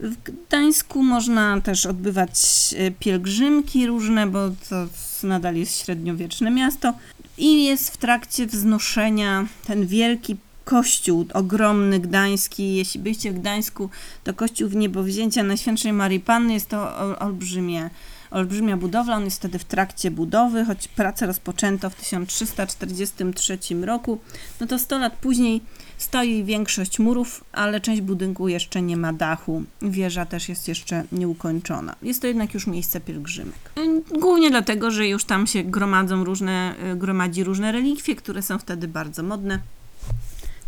W 0.00 0.16
Gdańsku 0.22 1.02
można 1.02 1.60
też 1.60 1.86
odbywać 1.86 2.30
e, 2.78 2.90
pielgrzymki 2.90 3.86
różne, 3.86 4.26
bo 4.26 4.50
to 4.68 4.86
nadal 5.22 5.56
jest 5.56 5.84
średniowieczne 5.84 6.50
miasto. 6.50 6.92
I 7.38 7.64
jest 7.64 7.90
w 7.90 7.96
trakcie 7.96 8.46
wznoszenia 8.46 9.46
ten 9.66 9.86
wielki 9.86 10.36
kościół, 10.64 11.26
ogromny 11.34 12.00
gdański. 12.00 12.76
Jeśli 12.76 13.00
byście 13.00 13.32
w 13.32 13.40
Gdańsku, 13.40 13.90
to 14.24 14.34
kościół 14.34 14.68
w 14.68 14.76
niebowzięcia 14.76 15.42
Najświętszej 15.42 15.92
Marii 15.92 16.20
Panny 16.20 16.52
jest 16.52 16.68
to 16.68 16.98
ol- 16.98 17.16
olbrzymie, 17.20 17.90
olbrzymia 18.36 18.76
budowla. 18.76 19.16
On 19.16 19.24
jest 19.24 19.36
wtedy 19.36 19.58
w 19.58 19.64
trakcie 19.64 20.10
budowy, 20.10 20.64
choć 20.64 20.88
pracę 20.88 21.26
rozpoczęto 21.26 21.90
w 21.90 21.94
1343 21.94 23.58
roku. 23.82 24.18
No 24.60 24.66
to 24.66 24.78
100 24.78 24.98
lat 24.98 25.12
później 25.16 25.60
stoi 25.98 26.44
większość 26.44 26.98
murów, 26.98 27.44
ale 27.52 27.80
część 27.80 28.02
budynku 28.02 28.48
jeszcze 28.48 28.82
nie 28.82 28.96
ma 28.96 29.12
dachu. 29.12 29.62
Wieża 29.82 30.26
też 30.26 30.48
jest 30.48 30.68
jeszcze 30.68 31.04
nieukończona. 31.12 31.96
Jest 32.02 32.20
to 32.20 32.26
jednak 32.26 32.54
już 32.54 32.66
miejsce 32.66 33.00
pielgrzymek. 33.00 33.72
Głównie 34.18 34.50
dlatego, 34.50 34.90
że 34.90 35.08
już 35.08 35.24
tam 35.24 35.46
się 35.46 35.62
gromadzą 35.64 36.24
różne, 36.24 36.74
y, 36.92 36.96
gromadzi 36.96 37.44
różne 37.44 37.72
relikwie, 37.72 38.16
które 38.16 38.42
są 38.42 38.58
wtedy 38.58 38.88
bardzo 38.88 39.22
modne. 39.22 39.58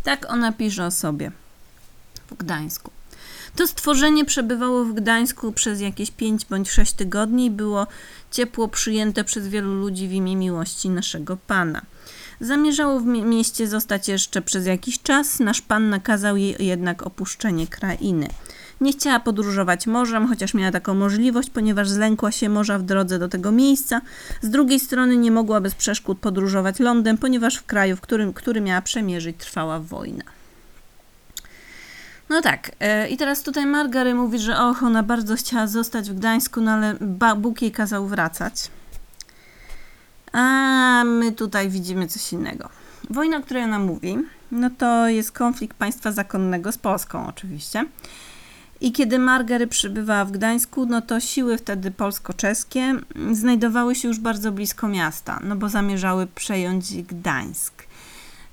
Tak 0.03 0.31
ona 0.31 0.51
pisze 0.51 0.85
o 0.85 0.91
sobie 0.91 1.31
w 2.31 2.37
Gdańsku. 2.37 2.98
To 3.55 3.67
stworzenie 3.67 4.25
przebywało 4.25 4.85
w 4.85 4.93
Gdańsku 4.93 5.51
przez 5.51 5.81
jakieś 5.81 6.11
5 6.11 6.45
bądź 6.45 6.71
6 6.71 6.93
tygodni 6.93 7.45
i 7.45 7.51
było 7.51 7.87
ciepło 8.31 8.67
przyjęte 8.67 9.23
przez 9.23 9.47
wielu 9.47 9.73
ludzi 9.73 10.07
w 10.07 10.11
imię 10.11 10.35
miłości 10.35 10.89
naszego 10.89 11.37
Pana. 11.47 11.81
Zamierzało 12.41 12.99
w 12.99 13.05
mie- 13.05 13.23
mieście 13.25 13.67
zostać 13.67 14.07
jeszcze 14.07 14.41
przez 14.41 14.65
jakiś 14.65 14.99
czas, 15.01 15.39
nasz 15.39 15.61
Pan 15.61 15.89
nakazał 15.89 16.37
jej 16.37 16.55
jednak 16.59 17.07
opuszczenie 17.07 17.67
krainy. 17.67 18.27
Nie 18.81 18.91
chciała 18.91 19.19
podróżować 19.19 19.87
morzem, 19.87 20.27
chociaż 20.27 20.53
miała 20.53 20.71
taką 20.71 20.93
możliwość, 20.95 21.49
ponieważ 21.49 21.89
zlękła 21.89 22.31
się 22.31 22.49
morza 22.49 22.79
w 22.79 22.83
drodze 22.83 23.19
do 23.19 23.27
tego 23.27 23.51
miejsca. 23.51 24.01
Z 24.41 24.49
drugiej 24.49 24.79
strony 24.79 25.17
nie 25.17 25.31
mogła 25.31 25.61
bez 25.61 25.75
przeszkód 25.75 26.19
podróżować 26.19 26.79
lądem, 26.79 27.17
ponieważ 27.17 27.55
w 27.55 27.65
kraju, 27.65 27.95
w 27.95 28.01
którym, 28.01 28.33
który 28.33 28.61
miała 28.61 28.81
przemierzyć, 28.81 29.35
trwała 29.37 29.79
wojna. 29.79 30.23
No 32.29 32.41
tak, 32.41 32.71
e, 32.79 33.09
i 33.09 33.17
teraz 33.17 33.43
tutaj 33.43 33.65
Margary 33.65 34.13
mówi, 34.15 34.39
że 34.39 34.59
och, 34.59 34.83
ona 34.83 35.03
bardzo 35.03 35.35
chciała 35.35 35.67
zostać 35.67 36.09
w 36.09 36.13
Gdańsku, 36.13 36.61
no 36.61 36.71
ale 36.71 36.95
Bóg 37.37 37.61
jej 37.61 37.71
kazał 37.71 38.07
wracać. 38.07 38.71
A 40.31 41.03
my 41.05 41.31
tutaj 41.31 41.69
widzimy 41.69 42.07
coś 42.07 42.33
innego. 42.33 42.69
Wojna, 43.09 43.37
o 43.37 43.41
której 43.41 43.63
ona 43.63 43.79
mówi, 43.79 44.17
no 44.51 44.69
to 44.77 45.07
jest 45.07 45.31
konflikt 45.31 45.77
państwa 45.77 46.11
zakonnego 46.11 46.71
z 46.71 46.77
Polską 46.77 47.27
oczywiście. 47.27 47.85
I 48.81 48.91
kiedy 48.91 49.19
Margery 49.19 49.67
przybywała 49.67 50.25
w 50.25 50.31
Gdańsku, 50.31 50.85
no 50.85 51.01
to 51.01 51.19
siły 51.19 51.57
wtedy 51.57 51.91
polsko-czeskie 51.91 52.95
znajdowały 53.31 53.95
się 53.95 54.07
już 54.07 54.19
bardzo 54.19 54.51
blisko 54.51 54.87
miasta, 54.87 55.39
no 55.43 55.55
bo 55.55 55.69
zamierzały 55.69 56.27
przejąć 56.27 57.03
Gdańsk. 57.03 57.73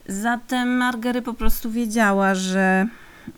Zatem 0.09 0.77
Margery 0.77 1.23
po 1.23 1.35
prostu 1.35 1.71
wiedziała, 1.71 2.35
że 2.35 2.87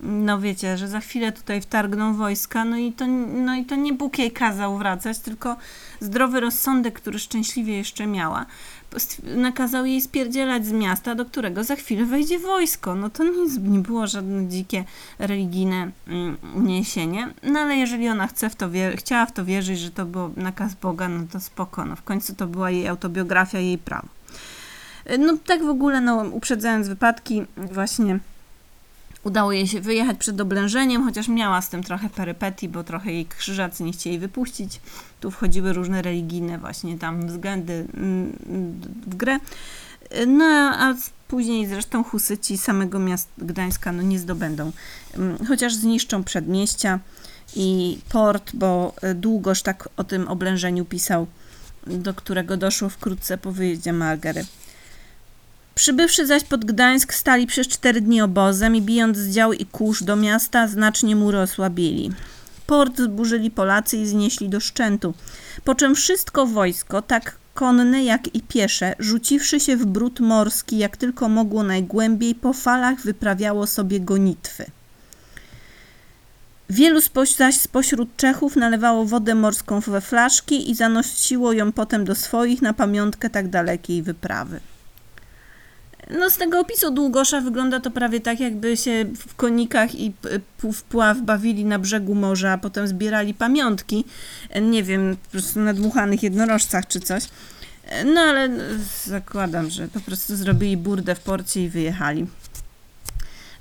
no 0.00 0.40
wiecie, 0.40 0.78
że 0.78 0.88
za 0.88 1.00
chwilę 1.00 1.32
tutaj 1.32 1.60
wtargną 1.60 2.14
wojska, 2.14 2.64
no 2.64 2.76
i 2.76 2.92
to, 2.92 3.06
no 3.06 3.56
i 3.56 3.64
to 3.64 3.76
nie 3.76 3.92
Bóg 3.92 4.18
jej 4.18 4.30
kazał 4.30 4.78
wracać, 4.78 5.18
tylko 5.18 5.56
zdrowy 6.00 6.40
rozsądek, 6.40 6.94
który 6.94 7.18
szczęśliwie 7.18 7.76
jeszcze 7.76 8.06
miała, 8.06 8.46
nakazał 9.22 9.86
jej 9.86 10.00
spierdzielać 10.00 10.66
z 10.66 10.72
miasta, 10.72 11.14
do 11.14 11.24
którego 11.24 11.64
za 11.64 11.76
chwilę 11.76 12.04
wejdzie 12.04 12.38
wojsko. 12.38 12.94
No 12.94 13.10
to 13.10 13.24
nic, 13.24 13.58
nie 13.58 13.78
było 13.78 14.06
żadne 14.06 14.48
dzikie 14.48 14.84
religijne 15.18 15.90
mm, 16.08 16.36
uniesienie, 16.54 17.28
no 17.42 17.60
ale 17.60 17.76
jeżeli 17.76 18.08
ona 18.08 18.26
chce 18.26 18.50
w 18.50 18.56
to 18.56 18.70
chciała 18.96 19.26
w 19.26 19.32
to 19.32 19.44
wierzyć, 19.44 19.78
że 19.78 19.90
to 19.90 20.04
był 20.04 20.32
nakaz 20.36 20.74
Boga, 20.74 21.08
no 21.08 21.24
to 21.32 21.40
spoko, 21.40 21.84
no 21.84 21.96
w 21.96 22.02
końcu 22.02 22.34
to 22.34 22.46
była 22.46 22.70
jej 22.70 22.88
autobiografia, 22.88 23.58
jej 23.58 23.78
prawo. 23.78 24.08
No 25.18 25.36
tak 25.46 25.64
w 25.64 25.68
ogóle, 25.68 26.00
no 26.00 26.16
uprzedzając 26.16 26.88
wypadki, 26.88 27.42
właśnie 27.56 28.18
udało 29.28 29.52
jej 29.52 29.66
się 29.66 29.80
wyjechać 29.80 30.18
przed 30.18 30.40
oblężeniem, 30.40 31.04
chociaż 31.04 31.28
miała 31.28 31.62
z 31.62 31.68
tym 31.68 31.82
trochę 31.82 32.08
perypetii, 32.08 32.68
bo 32.68 32.84
trochę 32.84 33.12
jej 33.12 33.26
krzyżacy 33.26 33.84
nie 33.84 33.92
chcieli 33.92 34.18
wypuścić. 34.18 34.80
Tu 35.20 35.30
wchodziły 35.30 35.72
różne 35.72 36.02
religijne 36.02 36.58
właśnie 36.58 36.98
tam 36.98 37.26
względy 37.26 37.86
mm, 37.94 38.32
w 39.06 39.16
grę. 39.16 39.38
No 40.26 40.44
a 40.78 40.94
później 41.28 41.66
zresztą 41.66 42.04
husyci 42.04 42.58
samego 42.58 42.98
miasta 42.98 43.30
Gdańska 43.38 43.92
no, 43.92 44.02
nie 44.02 44.18
zdobędą, 44.18 44.72
Mm, 45.14 45.46
chociaż 45.46 45.74
zniszczą 45.74 46.24
przedmieścia 46.24 46.98
i 47.56 47.98
port, 48.08 48.50
bo 48.54 48.94
e, 49.02 49.14
Długosz 49.14 49.62
tak 49.62 49.88
o 49.96 50.04
tym 50.04 50.28
oblężeniu 50.28 50.84
pisał, 50.84 51.26
do 51.86 52.14
którego 52.14 52.56
doszło 52.56 52.88
wkrótce 52.88 53.38
po 53.38 53.52
wyjeździe 53.52 53.92
Margery. 53.92 54.44
Przybywszy 55.78 56.26
zaś 56.26 56.44
pod 56.44 56.64
Gdańsk, 56.64 57.14
stali 57.14 57.46
przez 57.46 57.68
cztery 57.68 58.00
dni 58.00 58.22
obozem 58.22 58.76
i 58.76 58.82
bijąc 58.82 59.18
z 59.18 59.34
dział 59.34 59.52
i 59.52 59.66
kurz 59.66 60.02
do 60.02 60.16
miasta, 60.16 60.68
znacznie 60.68 61.16
mury 61.16 61.38
osłabili. 61.38 62.10
Port 62.66 62.98
zburzyli 62.98 63.50
Polacy 63.50 63.96
i 63.96 64.06
znieśli 64.06 64.48
do 64.48 64.60
szczętu, 64.60 65.14
po 65.64 65.74
czym 65.74 65.94
wszystko 65.94 66.46
wojsko, 66.46 67.02
tak 67.02 67.36
konne 67.54 68.04
jak 68.04 68.34
i 68.34 68.42
piesze, 68.42 68.94
rzuciwszy 68.98 69.60
się 69.60 69.76
w 69.76 69.86
brud 69.86 70.20
morski, 70.20 70.78
jak 70.78 70.96
tylko 70.96 71.28
mogło 71.28 71.62
najgłębiej, 71.62 72.34
po 72.34 72.52
falach 72.52 73.00
wyprawiało 73.00 73.66
sobie 73.66 74.00
gonitwy. 74.00 74.66
Wielu 76.70 77.00
spoś, 77.00 77.34
zaś 77.34 77.56
spośród 77.56 78.16
Czechów 78.16 78.56
nalewało 78.56 79.04
wodę 79.04 79.34
morską 79.34 79.80
we 79.80 80.00
flaszki 80.00 80.70
i 80.70 80.74
zanosiło 80.74 81.52
ją 81.52 81.72
potem 81.72 82.04
do 82.04 82.14
swoich 82.14 82.62
na 82.62 82.72
pamiątkę 82.72 83.30
tak 83.30 83.48
dalekiej 83.48 84.02
wyprawy. 84.02 84.60
No 86.10 86.30
z 86.30 86.36
tego 86.36 86.60
opisu 86.60 86.90
Długosza 86.90 87.40
wygląda 87.40 87.80
to 87.80 87.90
prawie 87.90 88.20
tak, 88.20 88.40
jakby 88.40 88.76
się 88.76 89.04
w 89.18 89.34
konikach 89.34 89.94
i 89.94 90.12
w 90.72 90.82
pław 90.82 91.20
bawili 91.20 91.64
na 91.64 91.78
brzegu 91.78 92.14
morza, 92.14 92.52
a 92.52 92.58
potem 92.58 92.88
zbierali 92.88 93.34
pamiątki, 93.34 94.04
e, 94.50 94.60
nie 94.60 94.82
wiem, 94.82 95.16
po 95.24 95.30
prostu 95.30 95.60
na 95.60 95.74
dmuchanych 95.74 96.22
jednorożcach 96.22 96.86
czy 96.86 97.00
coś. 97.00 97.24
E, 97.84 98.04
No 98.04 98.20
ale 98.20 98.44
e, 98.44 98.58
zakładam, 99.04 99.70
że 99.70 99.88
po 99.88 100.00
prostu 100.00 100.36
zrobili 100.36 100.76
burdę 100.76 101.14
w 101.14 101.20
porcie 101.20 101.64
i 101.64 101.68
wyjechali. 101.68 102.26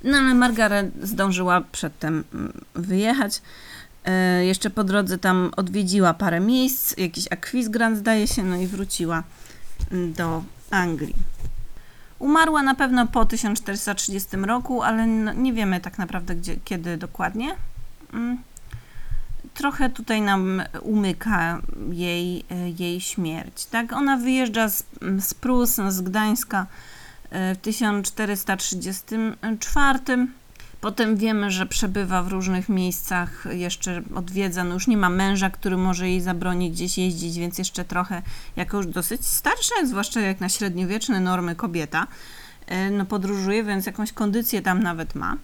No 0.04 0.18
ale 0.18 0.34
Margaret 0.34 0.90
zdążyła 1.02 1.60
przedtem 1.60 2.24
mm, 2.34 2.52
wyjechać. 2.74 3.42
Jeszcze 4.40 4.70
po 4.70 4.84
drodze 4.84 5.18
tam 5.18 5.50
odwiedziła 5.56 6.14
parę 6.14 6.40
miejsc, 6.40 6.96
jakiś 6.98 7.24
akwizgrant 7.30 7.98
zdaje 7.98 8.26
się, 8.26 8.44
no 8.44 8.56
i 8.56 8.66
wróciła 8.66 9.22
mm, 9.92 10.12
do 10.12 10.42
Anglii. 10.70 11.14
Umarła 12.18 12.62
na 12.62 12.74
pewno 12.74 13.06
po 13.06 13.24
1430 13.24 14.36
roku, 14.36 14.82
ale 14.82 15.06
no, 15.06 15.32
nie 15.32 15.52
wiemy 15.52 15.80
tak 15.80 15.98
naprawdę 15.98 16.34
gdzie, 16.34 16.56
kiedy 16.64 16.96
dokładnie. 16.96 17.54
Mm. 18.12 18.38
Trochę 19.54 19.90
tutaj 19.90 20.22
nam 20.22 20.62
umyka 20.82 21.60
jej, 21.90 22.44
e, 22.50 22.70
jej 22.70 23.00
śmierć. 23.00 23.66
Tak? 23.66 23.92
Ona 23.92 24.16
wyjeżdża 24.16 24.68
z, 24.68 24.84
z 25.20 25.34
Prus, 25.34 25.76
z 25.88 26.00
Gdańska 26.00 26.66
e, 27.30 27.54
w 27.54 27.58
1434. 27.58 29.98
Potem 30.80 31.16
wiemy, 31.16 31.50
że 31.50 31.66
przebywa 31.66 32.22
w 32.22 32.28
różnych 32.28 32.68
miejscach, 32.68 33.44
jeszcze 33.50 34.02
odwiedza, 34.14 34.64
no 34.64 34.74
już 34.74 34.86
nie 34.86 34.96
ma 34.96 35.08
męża, 35.10 35.50
który 35.50 35.76
może 35.76 36.08
jej 36.08 36.20
zabronić 36.20 36.72
gdzieś 36.72 36.98
jeździć, 36.98 37.38
więc 37.38 37.58
jeszcze 37.58 37.84
trochę, 37.84 38.22
jako 38.56 38.76
już 38.76 38.86
dosyć 38.86 39.26
starsza, 39.26 39.74
zwłaszcza 39.86 40.20
jak 40.20 40.40
na 40.40 40.48
średniowieczne 40.48 41.20
normy 41.20 41.56
kobieta, 41.56 42.06
e, 42.66 42.90
no 42.90 43.04
podróżuje, 43.06 43.64
więc 43.64 43.86
jakąś 43.86 44.12
kondycję 44.12 44.62
tam 44.62 44.82
nawet 44.82 45.14
ma. 45.14 45.36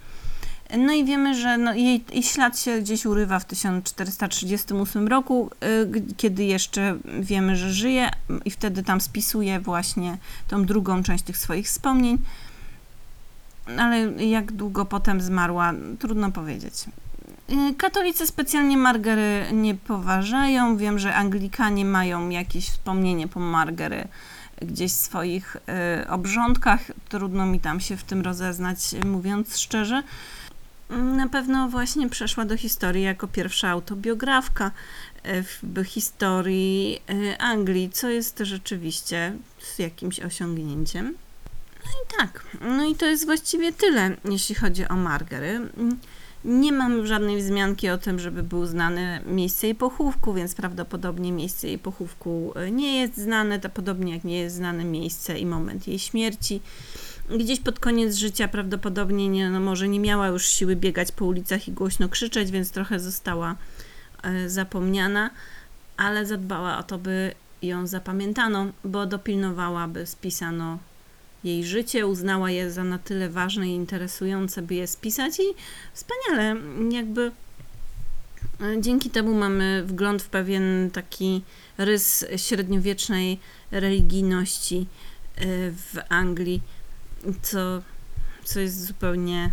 No 0.79 0.93
i 0.93 1.05
wiemy, 1.05 1.35
że 1.35 1.59
no 1.59 1.75
jej, 1.75 2.05
jej 2.13 2.23
ślad 2.23 2.59
się 2.61 2.81
gdzieś 2.81 3.07
urywa 3.07 3.39
w 3.39 3.45
1438 3.45 5.09
roku, 5.09 5.51
g- 5.87 6.03
kiedy 6.17 6.45
jeszcze 6.45 6.99
wiemy, 7.21 7.57
że 7.57 7.73
żyje 7.73 8.11
i 8.45 8.51
wtedy 8.51 8.83
tam 8.83 9.01
spisuje 9.01 9.61
właśnie 9.61 10.19
tą 10.49 10.65
drugą 10.65 11.03
część 11.03 11.25
tych 11.25 11.37
swoich 11.39 11.67
wspomnień. 11.67 12.19
Ale 13.79 13.99
jak 14.25 14.53
długo 14.53 14.85
potem 14.85 15.21
zmarła, 15.21 15.73
trudno 15.99 16.33
powiedzieć. 16.33 16.75
Y, 17.51 17.75
Katolicy 17.75 18.27
specjalnie 18.27 18.77
Margery 18.77 19.45
nie 19.53 19.75
poważają. 19.75 20.77
Wiem, 20.77 20.99
że 20.99 21.15
Anglikanie 21.15 21.85
mają 21.85 22.29
jakieś 22.29 22.69
wspomnienie 22.69 23.29
po 23.29 23.41
Margery 23.41 24.09
gdzieś 24.63 24.93
w 24.93 24.97
swoich 24.97 25.57
y, 25.57 26.09
obrządkach. 26.09 26.81
Trudno 27.09 27.47
mi 27.47 27.61
tam 27.61 27.81
się 27.81 27.97
w 27.97 28.05
tym 28.05 28.23
rozeznać, 28.23 28.79
mówiąc 29.05 29.59
szczerze. 29.59 30.03
Na 30.91 31.29
pewno 31.29 31.69
właśnie 31.69 32.09
przeszła 32.09 32.45
do 32.45 32.57
historii 32.57 33.03
jako 33.03 33.29
pierwsza 33.29 33.69
autobiografka 33.69 34.71
e, 35.23 35.43
w 35.43 35.85
historii 35.85 37.03
Anglii, 37.39 37.91
co 37.91 38.09
jest 38.09 38.39
rzeczywiście 38.39 39.37
jakimś 39.79 40.21
osiągnięciem. 40.21 41.15
No 41.85 41.91
i 41.91 42.19
tak, 42.19 42.47
no 42.61 42.85
i 42.85 42.95
to 42.95 43.07
jest 43.07 43.25
właściwie 43.25 43.73
tyle, 43.73 44.17
jeśli 44.25 44.55
chodzi 44.55 44.89
o 44.89 44.97
Margery. 44.97 45.61
Nie 46.45 46.73
mam 46.73 47.07
żadnej 47.07 47.37
wzmianki 47.37 47.89
o 47.89 47.99
tym, 47.99 48.19
żeby 48.19 48.43
był 48.43 48.67
znane 48.67 49.21
miejsce 49.27 49.67
jej 49.67 49.75
pochówku, 49.75 50.35
więc 50.35 50.55
prawdopodobnie 50.55 51.33
miejsce 51.33 51.69
jej 51.69 51.79
pochówku 51.79 52.53
e, 52.57 52.71
nie 52.71 53.01
jest 53.01 53.17
znane, 53.17 53.61
to 53.61 53.69
podobnie 53.69 54.15
jak 54.15 54.25
nie 54.25 54.39
jest 54.39 54.57
znane 54.57 54.85
miejsce 54.85 55.39
i 55.39 55.47
moment 55.47 55.89
jej 55.89 55.99
śmierci 55.99 56.61
gdzieś 57.31 57.61
pod 57.61 57.81
koniec 57.81 58.17
życia 58.17 58.49
prawdopodobnie 58.49 59.29
nie, 59.29 59.51
no 59.51 59.61
może 59.61 59.89
nie 59.89 60.01
miała 60.01 60.27
już 60.27 60.47
siły 60.47 60.77
biegać 60.77 61.13
po 61.13 61.25
ulicach 61.25 61.69
i 61.69 61.73
głośno 61.73 62.09
krzyczeć, 62.09 62.51
więc 62.51 62.71
trochę 62.71 63.01
została 63.01 63.57
e, 64.23 64.49
zapomniana, 64.49 65.31
ale 65.97 66.27
zadbała 66.27 66.79
o 66.79 66.83
to, 66.83 66.99
by 66.99 67.35
ją 67.63 67.87
zapamiętano, 67.87 68.67
bo 68.85 69.07
dopilnowała, 69.07 69.89
by 69.89 70.07
spisano 70.07 70.79
jej 71.45 71.65
życie, 71.65 72.07
uznała 72.07 72.51
je 72.51 72.71
za 72.71 72.85
na 72.85 72.99
tyle 72.99 73.29
ważne 73.29 73.69
i 73.69 73.71
interesujące, 73.71 74.63
by 74.63 74.75
je 74.75 74.87
spisać 74.87 75.41
i 75.41 75.55
wspaniale, 75.95 76.57
jakby 76.91 77.33
e, 78.61 78.81
dzięki 78.81 79.11
temu 79.11 79.35
mamy 79.35 79.83
wgląd 79.87 80.23
w 80.23 80.29
pewien 80.29 80.91
taki 80.93 81.43
rys 81.79 82.25
średniowiecznej 82.37 83.39
religijności 83.71 84.87
e, 85.37 85.47
w 85.71 85.99
Anglii, 86.09 86.63
co, 87.43 87.83
co 88.45 88.61
jest 88.61 88.87
zupełnie, 88.87 89.51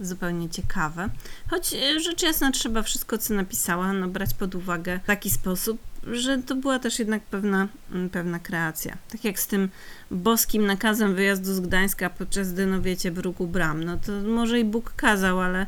zupełnie 0.00 0.48
ciekawe. 0.48 1.08
Choć 1.50 1.74
e, 1.74 2.00
rzecz 2.00 2.22
jasna 2.22 2.50
trzeba 2.50 2.82
wszystko, 2.82 3.18
co 3.18 3.34
napisała, 3.34 3.92
no, 3.92 4.08
brać 4.08 4.34
pod 4.34 4.54
uwagę 4.54 5.00
w 5.04 5.06
taki 5.06 5.30
sposób, 5.30 5.78
że 6.12 6.38
to 6.38 6.54
była 6.54 6.78
też 6.78 6.98
jednak 6.98 7.22
pewna, 7.22 7.68
mm, 7.92 8.10
pewna 8.10 8.38
kreacja. 8.38 8.96
Tak 9.10 9.24
jak 9.24 9.40
z 9.40 9.46
tym 9.46 9.68
boskim 10.10 10.66
nakazem 10.66 11.14
wyjazdu 11.14 11.54
z 11.54 11.60
Gdańska, 11.60 12.10
podczas 12.10 12.52
gdy, 12.52 12.66
no 12.66 12.82
wiecie, 12.82 13.10
w 13.10 13.18
ruchu 13.18 13.46
bram. 13.46 13.84
No 13.84 13.96
to 13.96 14.12
może 14.12 14.60
i 14.60 14.64
Bóg 14.64 14.92
kazał, 14.96 15.40
ale 15.40 15.66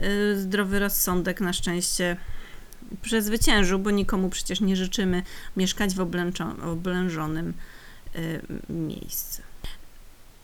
y, 0.00 0.40
zdrowy 0.40 0.78
rozsądek 0.78 1.40
na 1.40 1.52
szczęście 1.52 2.16
przezwyciężył, 3.02 3.78
bo 3.78 3.90
nikomu 3.90 4.30
przecież 4.30 4.60
nie 4.60 4.76
życzymy 4.76 5.22
mieszkać 5.56 5.94
w 5.94 6.00
oblężonym 6.62 7.54
y, 8.16 8.40
miejscu. 8.68 9.42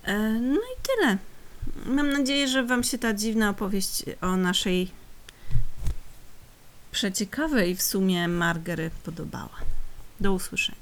E, 0.04 0.18
No 0.28 0.60
i 0.60 0.82
tyle. 0.82 1.18
Mam 1.86 2.12
nadzieję, 2.12 2.48
że 2.48 2.64
Wam 2.64 2.84
się 2.84 2.98
ta 2.98 3.14
dziwna 3.14 3.50
opowieść 3.50 4.04
o 4.20 4.36
naszej 4.36 4.99
przeciekawej 6.92 7.76
w 7.76 7.82
sumie 7.82 8.28
Margery 8.28 8.90
podobała. 9.04 9.56
Do 10.20 10.32
usłyszenia. 10.32 10.79